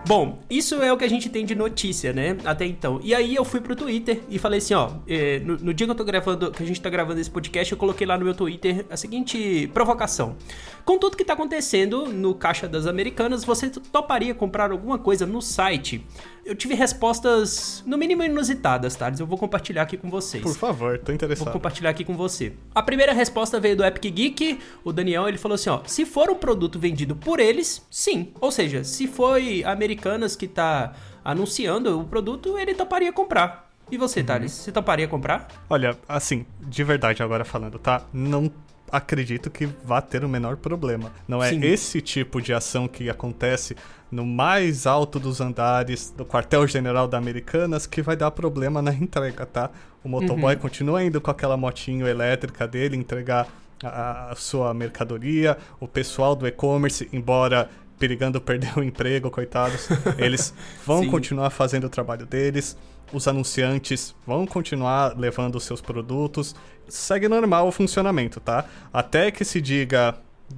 Bom, 0.05 0.39
isso 0.49 0.83
é 0.83 0.91
o 0.91 0.97
que 0.97 1.05
a 1.05 1.09
gente 1.09 1.29
tem 1.29 1.45
de 1.45 1.55
notícia, 1.55 2.11
né? 2.11 2.35
Até 2.43 2.65
então. 2.65 2.99
E 3.01 3.15
aí 3.15 3.35
eu 3.35 3.45
fui 3.45 3.61
pro 3.61 3.73
Twitter 3.73 4.21
e 4.27 4.37
falei 4.37 4.57
assim, 4.57 4.73
ó, 4.73 4.91
é, 5.07 5.39
no, 5.39 5.55
no, 5.55 5.73
dia 5.73 5.87
que 5.87 5.91
eu 5.91 5.95
tô 5.95 6.03
gravando, 6.03 6.51
que 6.51 6.61
a 6.61 6.65
gente 6.65 6.81
tá 6.81 6.89
gravando 6.89 7.21
esse 7.21 7.31
podcast, 7.31 7.71
eu 7.71 7.77
coloquei 7.77 8.05
lá 8.05 8.17
no 8.17 8.25
meu 8.25 8.33
Twitter 8.33 8.85
a 8.89 8.97
seguinte 8.97 9.69
provocação. 9.73 10.35
Com 10.83 10.99
tudo 10.99 11.15
que 11.15 11.23
tá 11.23 11.31
acontecendo 11.33 12.07
no 12.07 12.35
Caixa 12.35 12.67
das 12.67 12.85
Americanas, 12.85 13.45
você 13.45 13.69
toparia 13.69 14.35
comprar 14.35 14.71
alguma 14.71 14.99
coisa 14.99 15.25
no 15.25 15.41
site? 15.41 16.05
Eu 16.45 16.55
tive 16.55 16.73
respostas, 16.73 17.81
no 17.85 17.97
mínimo, 17.97 18.21
inusitadas, 18.21 18.95
Thales. 18.95 19.19
Eu 19.19 19.25
vou 19.25 19.37
compartilhar 19.37 19.83
aqui 19.83 19.95
com 19.95 20.09
vocês. 20.09 20.43
Por 20.43 20.55
favor, 20.55 20.99
tô 20.99 21.13
interessado. 21.13 21.45
Vou 21.45 21.53
compartilhar 21.53 21.89
aqui 21.89 22.03
com 22.03 22.17
você. 22.17 22.51
A 22.75 22.83
primeira 22.83 23.13
resposta 23.13 23.61
veio 23.61 23.77
do 23.77 23.85
Epic 23.85 24.13
Geek. 24.13 24.59
O 24.83 24.91
Daniel, 24.91 25.27
ele 25.27 25.37
falou 25.37 25.55
assim, 25.55 25.69
ó. 25.69 25.81
Se 25.85 26.05
for 26.05 26.29
um 26.29 26.35
produto 26.35 26.77
vendido 26.77 27.15
por 27.15 27.39
eles, 27.39 27.85
sim. 27.89 28.33
Ou 28.41 28.51
seja, 28.51 28.83
se 28.83 29.07
foi 29.07 29.63
Americanas 29.63 30.35
que 30.35 30.47
tá 30.47 30.93
anunciando 31.23 31.97
o 31.97 32.03
produto, 32.03 32.57
ele 32.57 32.73
toparia 32.73 33.13
comprar. 33.13 33.71
E 33.89 33.97
você, 33.97 34.19
uhum. 34.19 34.25
Thales? 34.25 34.51
Você 34.51 34.71
toparia 34.71 35.07
comprar? 35.07 35.47
Olha, 35.69 35.97
assim, 36.09 36.45
de 36.59 36.83
verdade 36.83 37.23
agora 37.23 37.45
falando, 37.45 37.79
tá? 37.79 38.03
Não 38.11 38.51
acredito 38.91 39.49
que 39.49 39.65
vá 39.65 40.01
ter 40.01 40.23
o 40.23 40.29
menor 40.29 40.57
problema. 40.57 41.11
Não 41.27 41.43
é 41.43 41.49
Sim. 41.49 41.63
esse 41.63 42.01
tipo 42.01 42.41
de 42.41 42.53
ação 42.53 42.87
que 42.87 43.09
acontece 43.09 43.75
no 44.13 44.25
mais 44.25 44.85
alto 44.85 45.19
dos 45.19 45.41
andares 45.41 46.13
do 46.15 46.23
quartel-general 46.25 47.07
da 47.07 47.17
Americanas 47.17 47.87
que 47.87 48.01
vai 48.01 48.15
dar 48.15 48.31
problema 48.31 48.81
na 48.81 48.93
entrega, 48.93 49.45
tá? 49.45 49.69
O 50.03 50.09
motoboy 50.09 50.53
uhum. 50.53 50.61
continua 50.61 51.03
indo 51.03 51.19
com 51.19 51.31
aquela 51.31 51.57
motinho 51.57 52.07
elétrica 52.07 52.67
dele 52.67 52.95
entregar 52.95 53.47
a, 53.83 54.31
a 54.31 54.35
sua 54.35 54.73
mercadoria, 54.73 55.57
o 55.79 55.87
pessoal 55.87 56.35
do 56.35 56.45
e-commerce, 56.45 57.09
embora 57.11 57.69
perigando 57.97 58.39
perder 58.39 58.73
o 58.77 58.83
emprego, 58.83 59.31
coitados, 59.31 59.89
eles 60.17 60.53
vão 60.85 61.07
continuar 61.07 61.49
fazendo 61.49 61.85
o 61.85 61.89
trabalho 61.89 62.25
deles 62.25 62.77
os 63.13 63.27
anunciantes 63.27 64.15
vão 64.25 64.45
continuar 64.45 65.17
levando 65.17 65.55
os 65.55 65.63
seus 65.63 65.79
produtos. 65.79 66.55
Segue 66.87 67.27
normal 67.27 67.67
o 67.67 67.71
funcionamento, 67.71 68.39
tá? 68.39 68.65
Até 68.91 69.31
que 69.31 69.45
se 69.45 69.61
diga 69.61 70.15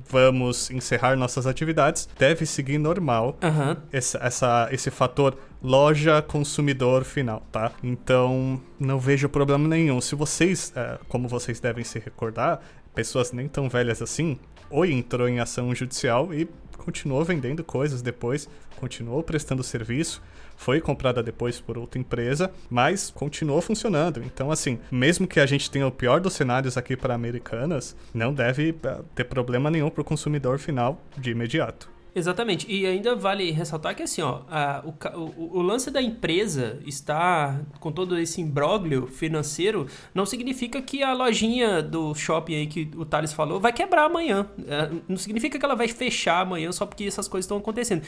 vamos 0.10 0.70
encerrar 0.70 1.16
nossas 1.16 1.48
atividades, 1.48 2.08
deve 2.18 2.46
seguir 2.46 2.78
normal 2.78 3.38
uhum. 3.42 3.76
esse, 3.92 4.18
essa, 4.18 4.68
esse 4.72 4.92
fator 4.92 5.38
loja 5.62 6.22
consumidor 6.22 7.04
final, 7.04 7.42
tá? 7.52 7.72
Então 7.84 8.62
não 8.80 9.00
vejo 9.00 9.30
problema 9.30 9.68
nenhum. 9.68 10.02
Se 10.02 10.16
vocês, 10.16 10.72
é, 10.76 11.00
como 11.08 11.28
vocês 11.28 11.60
devem 11.60 11.84
se 11.84 12.00
recordar, 12.00 12.60
pessoas 12.94 13.32
nem 13.32 13.48
tão 13.48 13.70
velhas 13.70 14.02
assim, 14.02 14.38
ou 14.70 14.86
entrou 14.86 15.28
em 15.28 15.40
ação 15.40 15.74
judicial 15.74 16.34
e 16.34 16.48
continuou 16.78 17.24
vendendo 17.24 17.64
coisas 17.64 18.02
depois, 18.02 18.48
continuou 18.78 19.24
prestando 19.24 19.64
serviço 19.64 20.22
foi 20.56 20.82
comprada 20.82 21.22
depois 21.22 21.60
por 21.60 21.78
outra 21.78 22.00
empresa, 22.00 22.52
mas 22.70 23.12
continuou 23.12 23.62
funcionando. 23.62 24.22
Então, 24.24 24.52
assim, 24.52 24.80
mesmo 24.92 25.28
que 25.28 25.40
a 25.40 25.46
gente 25.46 25.70
tenha 25.70 25.88
o 25.88 25.92
pior 25.92 26.20
dos 26.20 26.34
cenários 26.34 26.78
aqui 26.78 26.96
para 26.96 27.14
Americanas, 27.14 27.96
não 28.14 28.34
deve 28.34 28.76
eh, 28.84 28.98
ter 29.14 29.26
problema 29.26 29.70
nenhum 29.70 29.90
para 29.90 30.02
o 30.02 30.06
consumidor 30.06 30.60
final 30.60 31.02
de 31.18 31.32
imediato. 31.32 31.95
Exatamente. 32.16 32.66
E 32.72 32.88
ainda 32.88 33.14
vale 33.14 33.52
ressaltar 33.52 33.94
que 33.94 34.02
assim, 34.02 34.22
ó, 34.22 34.44
a, 34.50 34.82
o, 34.86 35.20
o, 35.20 35.58
o, 35.60 35.62
lance 35.62 35.92
da 35.92 36.02
empresa 36.02 36.80
está 36.86 37.60
com 37.82 37.92
todo 37.92 38.18
esse 38.18 38.40
imbróglio 38.40 39.06
financeiro, 39.06 39.86
não 40.14 40.26
significa 40.26 40.82
que 40.82 41.04
a 41.04 41.12
lojinha 41.12 41.84
do 41.84 42.16
shopping 42.16 42.56
aí 42.56 42.68
que 42.68 42.90
o 42.96 43.04
Thales 43.04 43.34
falou 43.34 43.60
vai 43.60 43.74
quebrar 43.74 44.06
amanhã. 44.06 44.48
É, 44.66 44.90
não 45.10 45.18
significa 45.18 45.60
que 45.60 45.66
ela 45.66 45.76
vai 45.76 45.90
fechar 45.90 46.40
amanhã 46.40 46.72
só 46.72 46.86
porque 46.86 47.04
essas 47.04 47.28
coisas 47.28 47.44
estão 47.44 47.58
acontecendo. 47.58 48.04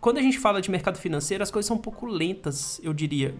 Quando 0.00 0.18
a 0.18 0.22
gente 0.22 0.40
fala 0.40 0.60
de 0.60 0.68
mercado 0.68 0.98
financeiro, 0.98 1.44
as 1.44 1.50
coisas 1.50 1.68
são 1.68 1.76
um 1.76 1.80
pouco 1.80 2.04
lentas, 2.04 2.80
eu 2.82 2.92
diria. 2.92 3.32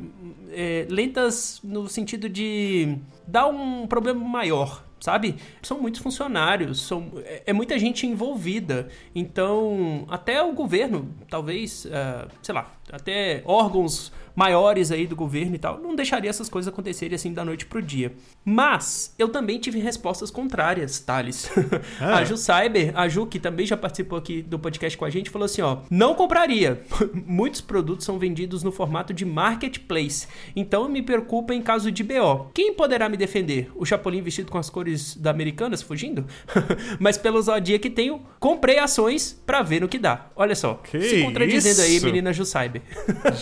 É, 0.53 0.87
lentas 0.89 1.59
no 1.65 1.89
sentido 1.89 2.29
de 2.29 2.97
dar 3.27 3.49
um 3.49 3.89
problema 3.89 4.25
maior 4.25 4.85
sabe? 5.03 5.35
São 5.61 5.81
muitos 5.81 6.01
funcionários, 6.01 6.81
são, 6.81 7.11
é, 7.25 7.43
é, 7.47 7.53
muita 7.53 7.77
gente 7.77 8.07
envolvida. 8.07 8.89
Então, 9.13 10.07
até 10.09 10.41
o 10.41 10.53
governo, 10.53 11.13
talvez, 11.29 11.85
uh, 11.87 12.29
sei 12.41 12.55
lá, 12.55 12.71
até 12.91 13.43
órgãos 13.45 14.13
maiores 14.35 14.91
aí 14.91 15.07
do 15.07 15.17
governo 15.17 15.55
e 15.55 15.59
tal, 15.59 15.79
não 15.81 15.95
deixaria 15.95 16.31
essas 16.31 16.49
coisas 16.49 16.73
acontecerem 16.73 17.15
assim 17.15 17.33
da 17.33 17.45
noite 17.45 17.67
pro 17.67 17.83
dia. 17.83 18.13
Mas 18.45 19.15
eu 19.19 19.29
também 19.29 19.59
tive 19.59 19.79
respostas 19.79 20.31
contrárias, 20.31 20.99
Thales. 20.99 21.51
Ah. 22.01 22.19
a 22.19 22.25
Ju 22.25 22.37
Cyber, 22.37 22.93
a 22.95 23.09
Ju, 23.09 23.27
que 23.27 23.39
também 23.39 23.67
já 23.67 23.77
participou 23.77 24.19
aqui 24.19 24.43
do 24.43 24.59
podcast 24.59 24.97
com 24.97 25.05
a 25.05 25.11
gente, 25.11 25.31
falou 25.31 25.47
assim: 25.47 25.63
ó, 25.63 25.79
não 25.91 26.15
compraria. 26.15 26.83
Muitos 27.15 27.61
produtos 27.61 28.05
são 28.05 28.19
vendidos 28.19 28.63
no 28.63 28.73
formato 28.73 29.13
de 29.13 29.25
marketplace. 29.25 30.27
Então 30.57 30.89
me 30.89 31.03
preocupa 31.03 31.55
em 31.55 31.63
caso 31.63 31.91
de 31.91 32.03
BO. 32.03 32.51
Quem 32.55 32.75
poderá 32.75 33.09
me 33.09 33.17
defender? 33.17 33.71
O 33.75 33.85
Chapolin 33.85 34.23
vestido 34.23 34.51
com 34.51 34.59
as 34.59 34.71
cores 34.71 35.17
da 35.17 35.31
Americanas 35.31 35.83
fugindo? 35.83 36.27
Mas 36.99 37.17
pela 37.17 37.37
ousadia 37.37 37.79
que 37.79 37.91
tenho, 37.91 38.23
comprei 38.41 38.79
ações 38.79 39.41
para 39.47 39.63
ver 39.63 39.81
no 39.81 39.89
que 39.89 39.99
dá. 39.99 40.27
Olha 40.35 40.55
só. 40.55 40.75
Que 40.75 41.01
se 41.01 41.23
contradizendo 41.23 41.81
isso? 41.81 41.83
aí, 41.83 42.01
menina 42.01 42.33
Ju 42.33 42.45
Cyber. 42.45 42.83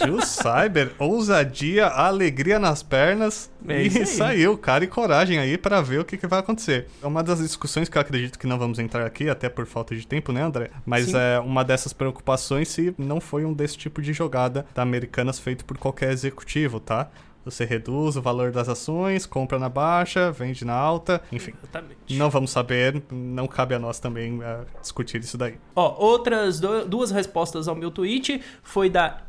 Ju 0.05 0.21
Cyber 0.23 0.80
ousadia, 0.99 1.87
alegria 1.87 2.59
nas 2.59 2.83
pernas 2.83 3.51
é 3.69 3.83
e 3.83 4.07
saiu, 4.07 4.57
cara 4.57 4.85
e 4.85 4.87
coragem 4.87 5.39
aí 5.39 5.59
para 5.59 5.81
ver 5.81 6.01
o 6.01 6.05
que, 6.05 6.17
que, 6.17 6.27
vai 6.27 6.41
acontecer. 6.41 6.87
É 7.03 7.07
uma 7.07 7.23
das 7.23 7.41
discussões 7.41 7.89
que 7.89 7.97
eu 7.97 8.03
acredito 8.03 8.39
que 8.39 8.47
não 8.47 8.59
vamos 8.59 8.79
entrar 8.79 9.07
aqui, 9.07 9.29
até 9.29 9.49
por 9.49 9.67
falta 9.67 9.95
de 9.95 10.07
tempo, 10.07 10.33
né, 10.33 10.43
André? 10.43 10.71
Mas 10.85 11.07
Sim. 11.07 11.17
é 11.17 11.41
uma 11.41 11.65
dessas 11.65 11.93
preocupações 11.93 12.69
se 12.69 12.95
não 12.99 13.21
foi 13.21 13.45
um 13.45 13.53
desse 13.53 13.77
tipo 13.77 14.01
de 14.01 14.13
jogada 14.13 14.67
da 14.75 14.83
Americanas 14.83 15.39
feito 15.39 15.65
por 15.65 15.79
qualquer 15.79 16.13
executivo, 16.13 16.81
tá? 16.81 17.11
Você 17.45 17.65
reduz 17.65 18.17
o 18.17 18.23
valor 18.23 18.53
das 18.53 18.69
ações, 18.69 19.25
compra 19.25 19.59
na 19.59 19.69
baixa, 19.69 20.31
vende 20.31 20.65
na 20.65 20.75
alta, 20.75 21.23
enfim. 21.33 21.55
Exatamente. 21.63 22.17
Não 22.17 22.29
vamos 22.29 22.51
saber, 22.51 23.03
não 23.11 23.47
cabe 23.47 23.75
a 23.75 23.79
nós 23.79 23.99
também 23.99 24.39
uh, 24.39 24.67
discutir 24.81 25.21
isso 25.21 25.39
daí. 25.39 25.55
Ó, 25.75 25.97
outras 25.99 26.61
do, 26.61 26.85
duas 26.85 27.11
respostas 27.11 27.67
ao 27.67 27.75
meu 27.75 27.91
tweet 27.91 28.43
foi 28.63 28.91
da 28.91 29.23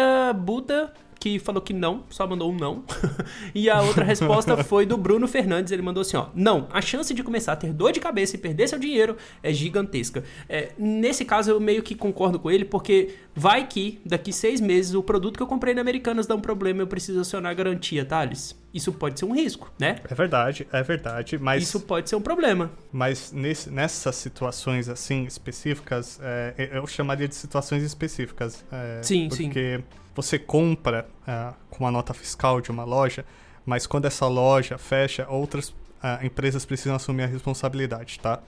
Eita 0.00 0.32
Buda 0.32 0.92
que 1.18 1.38
falou 1.38 1.60
que 1.60 1.74
não, 1.74 2.04
só 2.08 2.26
mandou 2.26 2.50
um 2.50 2.56
não. 2.56 2.82
e 3.54 3.68
a 3.68 3.82
outra 3.82 4.02
resposta 4.02 4.56
foi 4.64 4.86
do 4.86 4.96
Bruno 4.96 5.28
Fernandes. 5.28 5.70
Ele 5.70 5.82
mandou 5.82 6.00
assim: 6.00 6.16
ó, 6.16 6.28
não, 6.34 6.66
a 6.72 6.80
chance 6.80 7.12
de 7.12 7.22
começar 7.22 7.52
a 7.52 7.56
ter 7.56 7.74
dor 7.74 7.92
de 7.92 8.00
cabeça 8.00 8.36
e 8.36 8.38
perder 8.38 8.68
seu 8.68 8.78
dinheiro 8.78 9.18
é 9.42 9.52
gigantesca. 9.52 10.24
É, 10.48 10.70
nesse 10.78 11.26
caso, 11.26 11.50
eu 11.50 11.60
meio 11.60 11.82
que 11.82 11.94
concordo 11.94 12.38
com 12.38 12.50
ele, 12.50 12.64
porque 12.64 13.16
vai 13.34 13.66
que 13.66 14.00
daqui 14.04 14.32
seis 14.32 14.62
meses 14.62 14.94
o 14.94 15.02
produto 15.02 15.36
que 15.36 15.42
eu 15.42 15.46
comprei 15.46 15.74
na 15.74 15.82
Americanas 15.82 16.26
dá 16.26 16.34
um 16.34 16.40
problema 16.40 16.80
e 16.80 16.82
eu 16.84 16.86
preciso 16.86 17.20
acionar 17.20 17.52
a 17.52 17.54
garantia, 17.54 18.02
Thales. 18.02 18.58
Isso 18.72 18.92
pode 18.92 19.18
ser 19.18 19.24
um 19.24 19.34
risco, 19.34 19.72
né? 19.78 19.96
É 20.08 20.14
verdade, 20.14 20.66
é 20.72 20.82
verdade, 20.82 21.38
mas... 21.38 21.62
Isso 21.62 21.80
pode 21.80 22.08
ser 22.08 22.16
um 22.16 22.20
problema. 22.20 22.70
Mas 22.92 23.32
nesse, 23.32 23.68
nessas 23.68 24.14
situações, 24.14 24.88
assim, 24.88 25.24
específicas, 25.24 26.20
é, 26.22 26.70
eu 26.72 26.86
chamaria 26.86 27.26
de 27.26 27.34
situações 27.34 27.82
específicas. 27.82 28.64
É, 28.70 29.02
sim, 29.02 29.28
porque 29.28 29.42
sim. 29.42 29.48
Porque 29.48 29.84
você 30.14 30.38
compra 30.38 31.08
uh, 31.22 31.54
com 31.68 31.84
uma 31.84 31.90
nota 31.90 32.14
fiscal 32.14 32.60
de 32.60 32.70
uma 32.70 32.84
loja, 32.84 33.24
mas 33.66 33.86
quando 33.86 34.04
essa 34.04 34.26
loja 34.26 34.78
fecha, 34.78 35.26
outras 35.28 35.70
uh, 35.70 36.24
empresas 36.24 36.64
precisam 36.64 36.94
assumir 36.94 37.24
a 37.24 37.26
responsabilidade, 37.26 38.20
tá? 38.20 38.40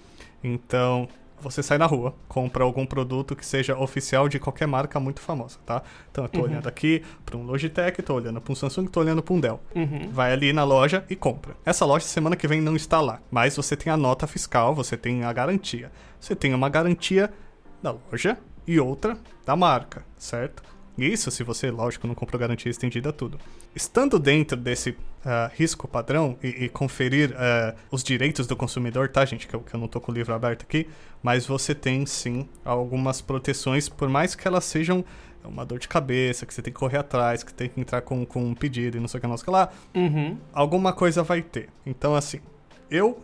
Então, 0.43 1.09
você 1.43 1.63
sai 1.63 1.77
na 1.79 1.87
rua, 1.87 2.15
compra 2.29 2.65
algum 2.65 2.87
produto 2.87 3.35
que 3.35 3.45
seja 3.45 3.77
oficial 3.77 4.29
de 4.29 4.39
qualquer 4.39 4.67
marca 4.67 5.01
muito 5.01 5.21
famosa, 5.21 5.59
tá? 5.67 5.83
Então, 6.11 6.25
eu 6.25 6.29
tô 6.29 6.39
uhum. 6.39 6.45
olhando 6.45 6.69
aqui 6.69 7.03
para 7.25 7.37
um 7.37 7.43
Logitech, 7.43 8.01
tô 8.03 8.15
olhando 8.15 8.41
para 8.41 8.53
um 8.53 8.55
Samsung, 8.55 8.87
tô 8.87 9.01
olhando 9.01 9.23
para 9.23 9.35
um 9.35 9.41
Dell. 9.41 9.61
Uhum. 9.75 10.09
Vai 10.11 10.33
ali 10.33 10.53
na 10.53 10.65
loja 10.65 11.05
e 11.11 11.17
compra. 11.17 11.57
Essa 11.65 11.85
loja 11.85 12.07
semana 12.07 12.37
que 12.37 12.47
vem 12.47 12.61
não 12.61 12.77
está 12.77 13.01
lá, 13.01 13.21
mas 13.31 13.57
você 13.57 13.77
tem 13.77 13.93
a 13.93 13.97
nota 13.97 14.27
fiscal, 14.27 14.75
você 14.75 14.97
tem 14.97 15.25
a 15.25 15.33
garantia. 15.33 15.91
Você 16.21 16.37
tem 16.37 16.55
uma 16.55 16.69
garantia 16.69 17.33
da 17.83 17.91
loja 17.91 18.39
e 18.67 18.79
outra 18.79 19.19
da 19.45 19.57
marca, 19.57 20.05
certo? 20.17 20.63
Isso 20.97 21.31
se 21.31 21.43
você, 21.43 21.71
lógico, 21.71 22.07
não 22.07 22.15
comprou 22.15 22.39
garantia 22.39 22.71
estendida 22.71 23.13
tudo. 23.13 23.39
Estando 23.75 24.19
dentro 24.19 24.57
desse 24.57 24.97
uh, 25.25 25.51
risco 25.55 25.89
padrão 25.89 26.37
e, 26.43 26.65
e 26.65 26.69
conferir 26.69 27.31
uh, 27.31 27.77
os 27.91 28.03
direitos 28.03 28.47
do 28.47 28.57
consumidor, 28.57 29.09
tá, 29.09 29.25
gente? 29.25 29.47
Que 29.47 29.55
eu, 29.55 29.61
que 29.61 29.75
eu 29.75 29.81
não 29.81 29.89
tô 29.89 30.01
com 30.01 30.13
o 30.13 30.15
livro 30.15 30.35
aberto 30.35 30.63
aqui, 30.63 30.89
mas 31.23 31.47
você 31.47 31.75
tem 31.75 32.05
sim 32.07 32.49
algumas 32.65 33.21
proteções, 33.21 33.89
por 33.89 34.09
mais 34.09 34.35
que 34.35 34.47
elas 34.47 34.65
sejam 34.65 35.05
uma 35.45 35.65
dor 35.65 35.79
de 35.79 35.89
cabeça, 35.89 36.47
que 36.47 36.55
você 36.55 36.63
tem 36.63 36.73
que 36.73 36.79
correr 36.79 36.99
atrás, 36.99 37.43
que 37.43 37.53
tem 37.53 37.69
que 37.69 37.81
entrar 37.81 38.01
com, 38.03 38.25
com 38.25 38.45
um 38.45 38.55
pedido 38.55 38.97
e 38.97 39.01
não 39.01 39.09
sei 39.09 39.19
o 39.19 39.21
que, 39.21 39.27
não 39.27 39.37
sei 39.37 39.43
o 39.43 39.45
que 39.47 39.51
lá. 39.51 39.69
Uhum. 39.95 40.39
Alguma 40.53 40.93
coisa 40.93 41.23
vai 41.23 41.43
ter. 41.43 41.69
Então, 41.85 42.15
assim, 42.15 42.41
eu, 42.91 43.21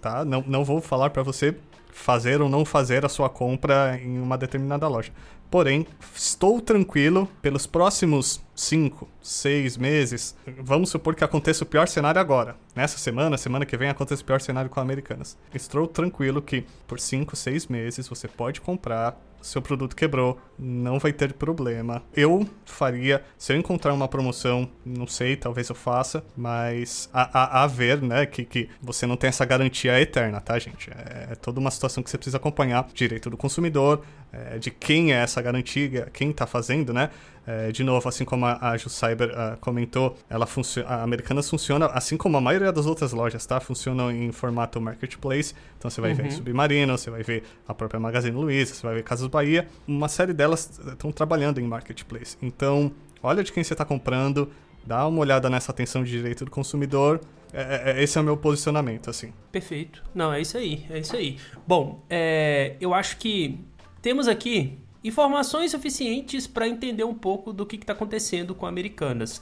tá? 0.00 0.24
Não, 0.24 0.42
não 0.46 0.64
vou 0.64 0.80
falar 0.80 1.10
para 1.10 1.22
você 1.22 1.54
fazer 1.90 2.40
ou 2.40 2.48
não 2.48 2.64
fazer 2.64 3.04
a 3.04 3.08
sua 3.08 3.28
compra 3.28 3.98
em 4.02 4.18
uma 4.18 4.38
determinada 4.38 4.88
loja. 4.88 5.12
Porém, 5.50 5.86
estou 6.14 6.60
tranquilo 6.60 7.28
pelos 7.40 7.66
próximos 7.66 8.40
5, 8.58 9.08
6 9.22 9.76
meses. 9.76 10.36
Vamos 10.58 10.90
supor 10.90 11.14
que 11.14 11.22
aconteça 11.22 11.62
o 11.62 11.66
pior 11.66 11.86
cenário 11.86 12.20
agora. 12.20 12.56
Nessa 12.74 12.98
semana, 12.98 13.38
semana 13.38 13.64
que 13.64 13.76
vem, 13.76 13.88
acontece 13.88 14.22
o 14.22 14.24
pior 14.24 14.40
cenário 14.40 14.68
com 14.68 14.80
Americanas. 14.80 15.38
Estou 15.54 15.86
tranquilo 15.86 16.42
que 16.42 16.64
por 16.86 16.98
5, 16.98 17.36
6 17.36 17.68
meses 17.68 18.08
você 18.08 18.26
pode 18.26 18.60
comprar 18.60 19.16
seu 19.40 19.62
produto 19.62 19.94
quebrou, 19.94 20.38
não 20.58 20.98
vai 20.98 21.12
ter 21.12 21.32
problema. 21.32 22.02
Eu 22.14 22.48
faria, 22.64 23.22
se 23.36 23.52
eu 23.52 23.56
encontrar 23.56 23.92
uma 23.92 24.08
promoção, 24.08 24.68
não 24.84 25.06
sei, 25.06 25.36
talvez 25.36 25.68
eu 25.68 25.74
faça, 25.74 26.24
mas 26.36 27.08
a, 27.12 27.60
a, 27.60 27.64
a 27.64 27.66
ver, 27.66 28.02
né, 28.02 28.26
que, 28.26 28.44
que 28.44 28.68
você 28.82 29.06
não 29.06 29.16
tem 29.16 29.28
essa 29.28 29.44
garantia 29.44 30.00
eterna, 30.00 30.40
tá, 30.40 30.58
gente? 30.58 30.90
É, 30.90 31.28
é 31.32 31.34
toda 31.34 31.60
uma 31.60 31.70
situação 31.70 32.02
que 32.02 32.10
você 32.10 32.18
precisa 32.18 32.36
acompanhar. 32.36 32.86
Direito 32.92 33.30
do 33.30 33.36
consumidor, 33.36 34.02
é, 34.32 34.58
de 34.58 34.70
quem 34.70 35.12
é 35.12 35.16
essa 35.16 35.40
garantia, 35.40 36.08
quem 36.12 36.32
tá 36.32 36.46
fazendo, 36.46 36.92
né? 36.92 37.10
É, 37.50 37.72
de 37.72 37.82
novo, 37.82 38.06
assim 38.06 38.26
como 38.26 38.44
a, 38.44 38.74
a 38.74 38.78
Cyber 38.78 39.30
uh, 39.30 39.56
comentou, 39.58 40.14
ela 40.28 40.46
a 40.86 41.02
Americanas 41.02 41.48
funciona, 41.48 41.86
assim 41.86 42.14
como 42.14 42.36
a 42.36 42.42
maioria 42.42 42.70
das 42.70 42.84
outras 42.84 43.14
lojas, 43.14 43.46
tá? 43.46 43.58
Funcionam 43.58 44.12
em 44.12 44.30
formato 44.30 44.78
marketplace. 44.78 45.54
Então 45.78 45.90
você 45.90 45.98
vai 45.98 46.10
uhum. 46.10 46.16
ver 46.18 46.30
Submarino, 46.30 46.98
você 46.98 47.08
vai 47.10 47.22
ver 47.22 47.44
a 47.66 47.72
própria 47.72 47.98
Magazine 47.98 48.36
Luiza, 48.36 48.74
você 48.74 48.86
vai 48.86 48.96
ver 48.96 49.02
Casas 49.02 49.28
Bahia. 49.28 49.66
Uma 49.86 50.08
série 50.08 50.34
delas 50.34 50.78
estão 50.88 51.10
trabalhando 51.10 51.58
em 51.58 51.64
marketplace. 51.64 52.36
Então, 52.42 52.92
olha 53.22 53.42
de 53.42 53.50
quem 53.50 53.64
você 53.64 53.72
está 53.72 53.84
comprando, 53.84 54.50
dá 54.84 55.06
uma 55.06 55.20
olhada 55.20 55.48
nessa 55.48 55.72
atenção 55.72 56.04
de 56.04 56.10
direito 56.10 56.44
do 56.44 56.50
consumidor. 56.50 57.18
É, 57.50 57.92
é, 57.92 58.02
esse 58.02 58.18
é 58.18 58.20
o 58.20 58.24
meu 58.24 58.36
posicionamento, 58.36 59.08
assim. 59.08 59.32
Perfeito. 59.50 60.04
Não, 60.14 60.34
é 60.34 60.42
isso 60.42 60.58
aí, 60.58 60.84
é 60.90 60.98
isso 60.98 61.16
aí. 61.16 61.38
Bom, 61.66 62.04
é, 62.10 62.76
eu 62.78 62.92
acho 62.92 63.16
que 63.16 63.58
temos 64.02 64.28
aqui 64.28 64.78
informações 65.02 65.70
suficientes 65.70 66.46
para 66.46 66.68
entender 66.68 67.04
um 67.04 67.14
pouco 67.14 67.52
do 67.52 67.64
que 67.66 67.76
está 67.76 67.92
acontecendo 67.92 68.54
com 68.54 68.66
Americanas. 68.66 69.40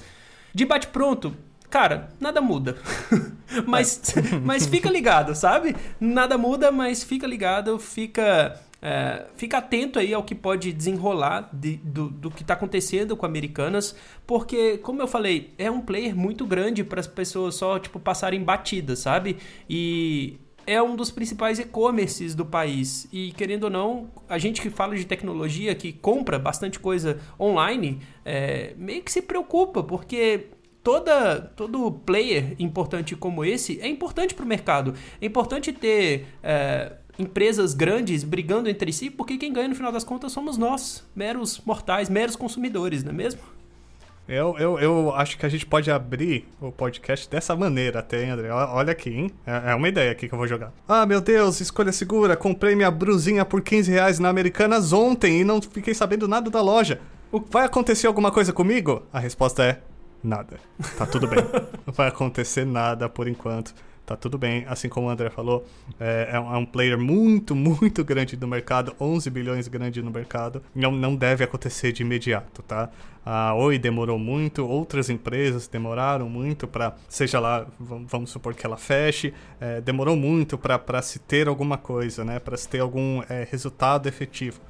De 0.53 0.65
bate-pronto, 0.65 1.37
cara, 1.69 2.11
nada 2.21 2.41
muda. 2.41 2.77
mas, 3.67 4.15
mas 4.43 4.67
fica 4.67 4.91
ligado, 4.91 5.35
sabe? 5.35 5.77
Nada 6.01 6.39
muda, 6.39 6.71
mas 6.71 7.03
fica 7.03 7.27
ligado, 7.27 7.79
fica. 7.79 8.61
É, 8.81 9.25
fica 9.37 9.57
atento 9.59 9.99
aí 9.99 10.13
ao 10.13 10.23
que 10.23 10.35
pode 10.35 10.71
desenrolar 10.71 11.49
de, 11.51 11.79
do, 11.79 12.09
do 12.09 12.31
que 12.31 12.43
está 12.43 12.55
acontecendo 12.55 13.17
com 13.17 13.25
Americanas, 13.25 13.97
porque, 14.27 14.77
como 14.79 15.01
eu 15.01 15.09
falei, 15.09 15.55
é 15.59 15.71
um 15.71 15.81
player 15.81 16.15
muito 16.15 16.47
grande 16.47 16.85
para 16.85 17.01
as 17.01 17.07
pessoas 17.07 17.55
só 17.55 17.79
tipo 17.79 17.99
passarem 17.99 18.45
batidas, 18.45 18.99
sabe? 18.99 19.39
E 19.69 20.39
é 20.67 20.83
um 20.83 20.97
dos 20.97 21.11
principais 21.11 21.59
e-commerces 21.59 22.35
do 22.35 22.45
país. 22.45 23.09
E 23.13 23.33
querendo 23.33 23.65
ou 23.65 23.71
não, 23.71 24.11
a 24.29 24.37
gente 24.39 24.61
que 24.61 24.69
fala 24.69 24.97
de 24.97 25.05
tecnologia, 25.05 25.75
que 25.75 25.93
compra 25.93 26.39
bastante 26.39 26.81
coisa 26.81 27.21
online, 27.39 28.01
é, 28.25 28.75
meio 28.77 29.03
que 29.03 29.13
se 29.13 29.23
preocupa, 29.23 29.83
porque 29.83 30.49
toda, 30.83 31.41
todo 31.41 31.93
player 31.93 32.57
importante 32.59 33.15
como 33.15 33.45
esse 33.45 33.81
é 33.81 33.89
importante 33.89 34.35
para 34.35 34.45
o 34.45 34.49
mercado. 34.49 34.95
É 35.21 35.27
importante 35.27 35.73
ter. 35.73 36.27
É, 36.43 36.93
empresas 37.19 37.73
grandes 37.73 38.23
brigando 38.23 38.69
entre 38.69 38.93
si, 38.93 39.09
porque 39.09 39.39
quem 39.39 39.51
ganha 39.51 39.69
no 39.69 39.75
final 39.75 39.91
das 39.91 40.05
contas 40.05 40.33
somos 40.33 40.59
nós, 40.59 41.03
meros 41.15 41.63
mortais, 41.65 42.11
meros 42.11 42.37
consumidores, 42.37 43.03
não 43.03 43.11
é 43.11 43.15
mesmo? 43.15 43.41
Eu, 44.29 44.57
eu, 44.59 44.79
eu 44.79 45.15
acho 45.15 45.39
que 45.39 45.47
a 45.47 45.49
gente 45.49 45.65
pode 45.65 45.89
abrir 45.89 46.49
o 46.61 46.73
podcast 46.73 47.31
dessa 47.31 47.55
maneira 47.55 48.01
até, 48.01 48.25
hein, 48.25 48.31
André? 48.31 48.51
Olha 48.51 48.91
aqui, 48.91 49.11
hein? 49.11 49.31
É, 49.47 49.71
é 49.71 49.75
uma 49.75 49.89
ideia 49.89 50.11
aqui 50.11 50.27
que 50.29 50.35
eu 50.35 50.39
vou 50.39 50.49
jogar. 50.49 50.73
Ah, 50.89 51.07
meu 51.07 51.21
Deus, 51.21 51.61
escolha 51.61 51.93
segura. 51.93 52.37
Comprei 52.37 52.75
minha 52.75 52.91
brusinha 52.91 53.45
por 53.45 53.63
15 53.63 53.91
reais 53.91 54.19
na 54.19 54.29
Americanas 54.29 54.93
ontem 54.93 55.41
e 55.41 55.45
não 55.45 55.63
fiquei 55.63 55.95
sabendo 55.95 56.27
nada 56.27 56.51
da 56.51 56.61
loja. 56.61 57.01
Vai 57.51 57.67
acontecer 57.67 58.09
alguma 58.09 58.33
coisa 58.33 58.53
comigo? 58.53 59.03
A 59.13 59.21
resposta 59.21 59.63
é 59.63 59.81
nada. 60.25 60.59
Tá 60.99 61.07
tudo 61.07 61.29
bem. 61.29 61.45
não 61.87 61.95
vai 61.95 62.09
acontecer 62.09 62.67
nada 62.67 63.09
por 63.09 63.29
enquanto 63.29 63.75
tá 64.07 64.17
tudo 64.17 64.39
bem. 64.39 64.65
Assim 64.69 64.89
como 64.89 65.09
o 65.09 65.11
André 65.11 65.29
falou, 65.29 65.67
é, 65.99 66.31
é, 66.33 66.41
um 66.41 66.63
é 66.63 66.67
player 66.67 66.99
muito, 66.99 67.55
muito 67.57 68.05
grande 68.05 68.37
no 68.37 68.47
mercado, 68.47 68.95
11 69.01 69.29
bilhões 69.29 69.67
grande 69.67 70.01
no 70.01 70.11
mercado. 70.11 70.63
Não, 70.75 70.93
não 70.93 71.17
deve 71.17 71.43
acontecer 71.43 71.93
de 71.93 72.03
imediato, 72.03 72.63
tá? 72.63 72.89
A 73.25 73.55
Oi 73.55 73.77
demorou 73.77 74.21
muito, 74.21 74.65
outras 74.65 75.11
empresas 75.11 75.67
demoraram 75.67 76.29
muito 76.29 76.69
para, 76.69 76.95
seja 77.09 77.41
lá, 77.41 77.67
vamos 77.81 78.31
supor 78.31 78.55
que 78.55 78.65
ela 78.65 78.77
feche, 78.77 79.35
é, 79.61 79.81
demorou 79.81 80.15
muito 80.15 80.57
para 80.57 81.03
se 81.03 81.19
ter 81.19 81.49
alguma 81.49 81.77
coisa, 81.77 82.25
né? 82.25 82.39
Para 82.39 82.57
se 82.57 82.69
ter 82.69 82.79
algum 82.79 83.21
é, 83.29 83.47
resultado 83.51 84.09
efetivo. 84.09 84.61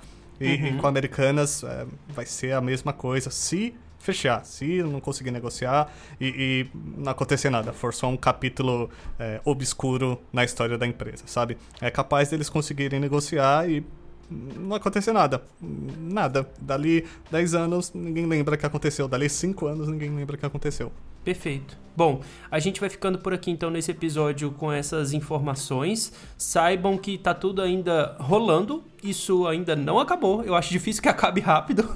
E, 0.41 0.55
uhum. 0.55 0.67
e 0.67 0.73
com 0.79 0.87
Americanas 0.87 1.63
é, 1.65 1.87
vai 2.09 2.25
ser 2.25 2.53
a 2.53 2.61
mesma 2.63 2.95
coisa. 2.95 3.31
Se 3.31 3.75
fechar. 4.07 4.45
Se 4.45 4.83
não 4.83 5.01
conseguir 5.01 5.31
negociar 5.31 5.93
e, 6.21 6.29
e 6.29 6.79
não 6.97 7.11
acontecer 7.11 7.51
nada, 7.51 7.73
for 7.73 7.93
só 7.93 8.09
um 8.09 8.17
capítulo 8.17 8.89
é, 9.19 9.41
obscuro 9.45 10.19
na 10.33 10.45
história 10.45 10.79
da 10.79 10.87
empresa, 10.87 11.25
sabe? 11.27 11.59
É 11.81 11.91
capaz 11.91 12.31
deles 12.31 12.49
conseguirem 12.49 13.01
negociar 13.01 13.69
e 13.69 13.85
não 14.31 14.77
acontecer 14.77 15.13
nada. 15.13 15.43
Nada. 15.61 16.49
Dali 16.61 17.05
10 17.31 17.55
anos, 17.55 17.93
ninguém 17.93 18.27
lembra 18.27 18.57
que 18.57 18.67
aconteceu. 18.67 19.09
Dali 19.09 19.29
5 19.29 19.67
anos, 19.67 19.89
ninguém 19.89 20.15
lembra 20.15 20.37
que 20.37 20.47
aconteceu. 20.47 20.93
Perfeito. 21.25 21.77
Bom, 21.97 22.21
a 22.51 22.59
gente 22.59 22.79
vai 22.79 22.89
ficando 22.89 23.19
por 23.19 23.33
aqui 23.33 23.51
então 23.51 23.71
nesse 23.71 23.91
episódio 23.91 24.53
com 24.53 24.71
essas 24.71 25.13
informações. 25.13 26.13
Saibam 26.39 26.97
que 26.97 27.19
tá 27.19 27.35
tudo 27.35 27.63
ainda 27.63 28.17
rolando. 28.21 28.85
Isso 29.09 29.47
ainda 29.47 29.77
não 29.77 29.99
acabou. 29.99 30.43
Eu 30.43 30.55
acho 30.55 30.71
difícil 30.71 31.03
que 31.03 31.09
acabe 31.11 31.41
rápido, 31.41 31.89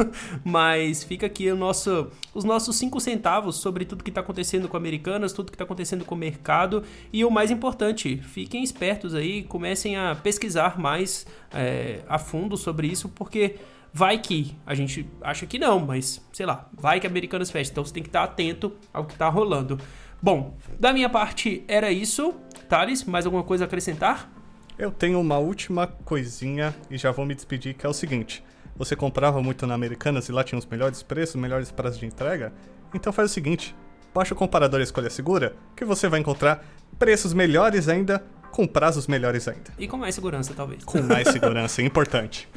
mas 0.45 1.03
fica 1.03 1.27
aqui 1.27 1.53
nosso, 1.53 2.09
os 2.35 2.45
nossos 2.45 2.77
cinco 2.77 3.01
centavos 3.01 3.57
sobre 3.57 3.85
tudo 3.85 4.05
que 4.05 4.11
está 4.11 4.21
acontecendo 4.21 4.69
com 4.69 4.77
Americanas, 4.77 5.33
tudo 5.33 5.51
que 5.51 5.57
está 5.57 5.65
acontecendo 5.65 6.05
com 6.05 6.15
o 6.15 6.19
mercado 6.19 6.83
e 7.13 7.25
o 7.25 7.31
mais 7.31 7.51
importante, 7.51 8.19
fiquem 8.19 8.63
espertos 8.63 9.15
aí, 9.15 9.43
comecem 9.43 9.97
a 9.97 10.15
pesquisar 10.15 10.79
mais 10.79 11.27
é, 11.53 12.01
a 12.09 12.19
fundo 12.19 12.57
sobre 12.57 12.87
isso, 12.87 13.09
porque 13.09 13.57
Vai 13.93 14.19
que 14.19 14.57
a 14.65 14.73
gente 14.73 15.05
acha 15.21 15.47
que 15.47 15.59
não, 15.59 15.81
mas 15.81 16.25
sei 16.33 16.47
lá, 16.47 16.69
vai 16.73 17.01
que 17.01 17.07
Americanas 17.07 17.51
fecha. 17.51 17.73
Então 17.73 17.85
você 17.85 17.93
tem 17.93 18.03
que 18.03 18.09
estar 18.09 18.23
atento 18.23 18.73
ao 18.93 19.05
que 19.05 19.15
está 19.15 19.29
rolando. 19.29 19.79
Bom, 20.23 20.57
da 20.79 20.93
minha 20.93 21.09
parte 21.09 21.65
era 21.67 21.91
isso. 21.91 22.35
Thales, 22.69 23.05
mais 23.05 23.27
alguma 23.27 23.43
coisa 23.43 23.65
a 23.65 23.67
acrescentar? 23.67 24.31
Eu 24.81 24.91
tenho 24.91 25.21
uma 25.21 25.37
última 25.37 25.87
coisinha 25.87 26.75
e 26.91 26.97
já 26.97 27.11
vou 27.11 27.27
me 27.27 27.35
despedir, 27.35 27.75
que 27.75 27.85
é 27.85 27.89
o 27.89 27.93
seguinte. 27.93 28.43
Você 28.75 28.97
comprava 28.97 29.43
muito 29.43 29.67
na 29.67 29.75
Americanas 29.75 30.27
e 30.27 30.33
lá 30.33 30.43
tinha 30.43 30.59
os 30.59 30.65
melhores 30.65 31.03
preços, 31.03 31.37
melhores 31.37 31.71
prazos 31.71 32.01
de 32.01 32.07
entrega? 32.07 32.51
Então 32.95 33.13
faz 33.13 33.31
o 33.31 33.35
seguinte, 33.35 33.77
baixa 34.15 34.33
o 34.33 34.37
comparador 34.37 34.81
Escolha 34.81 35.11
Segura, 35.11 35.55
que 35.77 35.85
você 35.85 36.09
vai 36.09 36.19
encontrar 36.19 36.65
preços 36.99 37.35
melhores 37.35 37.89
ainda 37.89 38.25
com 38.51 38.67
prazos 38.67 39.07
melhores 39.07 39.47
ainda. 39.49 39.73
E 39.79 39.87
com 39.87 39.97
mais 39.97 40.15
segurança, 40.15 40.53
talvez. 40.55 40.85
Com 40.85 41.01
mais 41.03 41.29
segurança, 41.33 41.83
é 41.83 41.85
importante. 41.85 42.49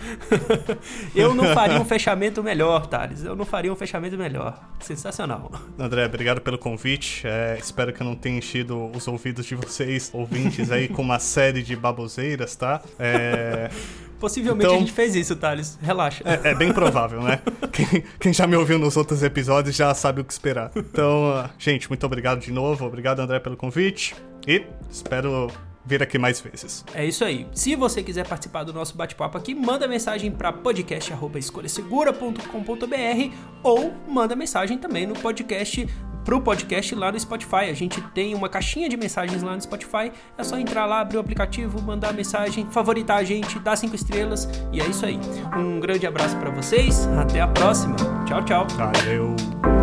eu 1.16 1.34
não 1.34 1.54
faria 1.54 1.80
um 1.80 1.86
fechamento 1.86 2.44
melhor, 2.44 2.88
Thales. 2.88 3.24
Eu 3.24 3.36
não 3.36 3.46
faria 3.46 3.72
um 3.72 3.76
fechamento 3.76 4.18
melhor. 4.18 4.60
Sensacional. 4.80 5.52
André, 5.78 6.06
obrigado 6.06 6.42
pelo 6.42 6.58
convite. 6.58 7.26
É, 7.26 7.58
espero 7.60 7.94
que 7.94 8.02
eu 8.02 8.06
não 8.06 8.16
tenha 8.16 8.38
enchido 8.38 8.92
os 8.96 9.08
ouvidos 9.08 9.46
de 9.46 9.56
vocês, 9.56 10.10
ouvintes, 10.14 10.72
aí, 10.72 10.88
com 10.88 11.02
uma 11.02 11.20
série 11.20 11.62
de 11.64 11.76
baboseiras, 11.76 12.56
tá? 12.56 12.82
É... 13.00 13.70
Possivelmente 14.24 14.66
então, 14.66 14.78
a 14.78 14.80
gente 14.80 14.94
fez 14.94 15.16
isso, 15.16 15.36
Thales. 15.36 15.78
Relaxa. 15.82 16.24
É, 16.24 16.52
é 16.52 16.56
bem 16.56 16.72
provável, 16.72 17.22
né? 17.22 17.42
quem, 17.74 18.04
quem, 18.18 18.34
já 18.34 18.48
me 18.48 18.56
ouviu 18.56 18.80
nos 18.80 18.96
outros 18.96 19.22
episódios 19.22 19.76
já 19.76 19.94
sabe 19.94 20.22
o 20.22 20.24
que 20.24 20.32
esperar. 20.32 20.72
Então, 20.78 21.30
uh, 21.30 21.50
gente, 21.60 21.90
muito 21.90 22.06
obrigado 22.06 22.40
de 22.40 22.50
novo. 22.50 22.86
Obrigado, 22.86 23.20
André, 23.20 23.42
pelo 23.42 23.58
convite. 23.58 24.16
E 24.48 24.64
espero 24.90 25.52
vir 25.86 26.02
aqui 26.02 26.18
mais 26.18 26.42
vezes. 26.42 26.84
É 26.94 27.06
isso 27.06 27.24
aí. 27.24 27.48
Se 27.54 27.76
você 27.76 28.02
quiser 28.02 28.28
participar 28.28 28.64
do 28.64 28.74
nosso 28.74 28.96
bate-papo 28.96 29.38
aqui, 29.38 29.54
manda 29.54 29.88
mensagem 29.88 30.32
para 30.32 30.52
podcast@escolhasegura.com.br 30.52 33.36
ou 33.62 33.94
manda 34.08 34.36
mensagem 34.36 34.78
também 34.78 35.06
no 35.06 35.14
podcast 35.14 35.88
pro 36.24 36.42
podcast 36.42 36.96
lá 36.96 37.12
no 37.12 37.20
Spotify. 37.20 37.70
A 37.70 37.74
gente 37.74 38.02
tem 38.10 38.34
uma 38.34 38.50
caixinha 38.50 38.90
de 38.90 38.98
mensagens 38.98 39.44
lá 39.44 39.56
no 39.56 39.62
Spotify. 39.62 40.12
É 40.38 40.44
só 40.44 40.58
entrar 40.58 40.86
lá, 40.86 41.02
abrir 41.02 41.18
o 41.18 41.20
aplicativo, 41.20 41.82
mandar 41.82 42.14
mensagem, 42.14 42.66
favoritar 42.72 43.18
a 43.18 43.24
gente, 43.24 43.60
dar 43.60 43.76
cinco 43.76 43.96
estrelas 43.96 44.48
e 44.72 44.80
é 44.80 44.86
isso 44.86 45.06
aí. 45.06 45.20
Um 45.56 45.80
grande 45.80 46.08
abraço 46.08 46.38
para 46.38 46.50
vocês. 46.50 47.08
Até 47.20 47.42
a 47.42 47.48
próxima. 47.48 47.96
Tchau, 48.26 48.44
tchau. 48.44 48.68
Valeu. 48.78 49.83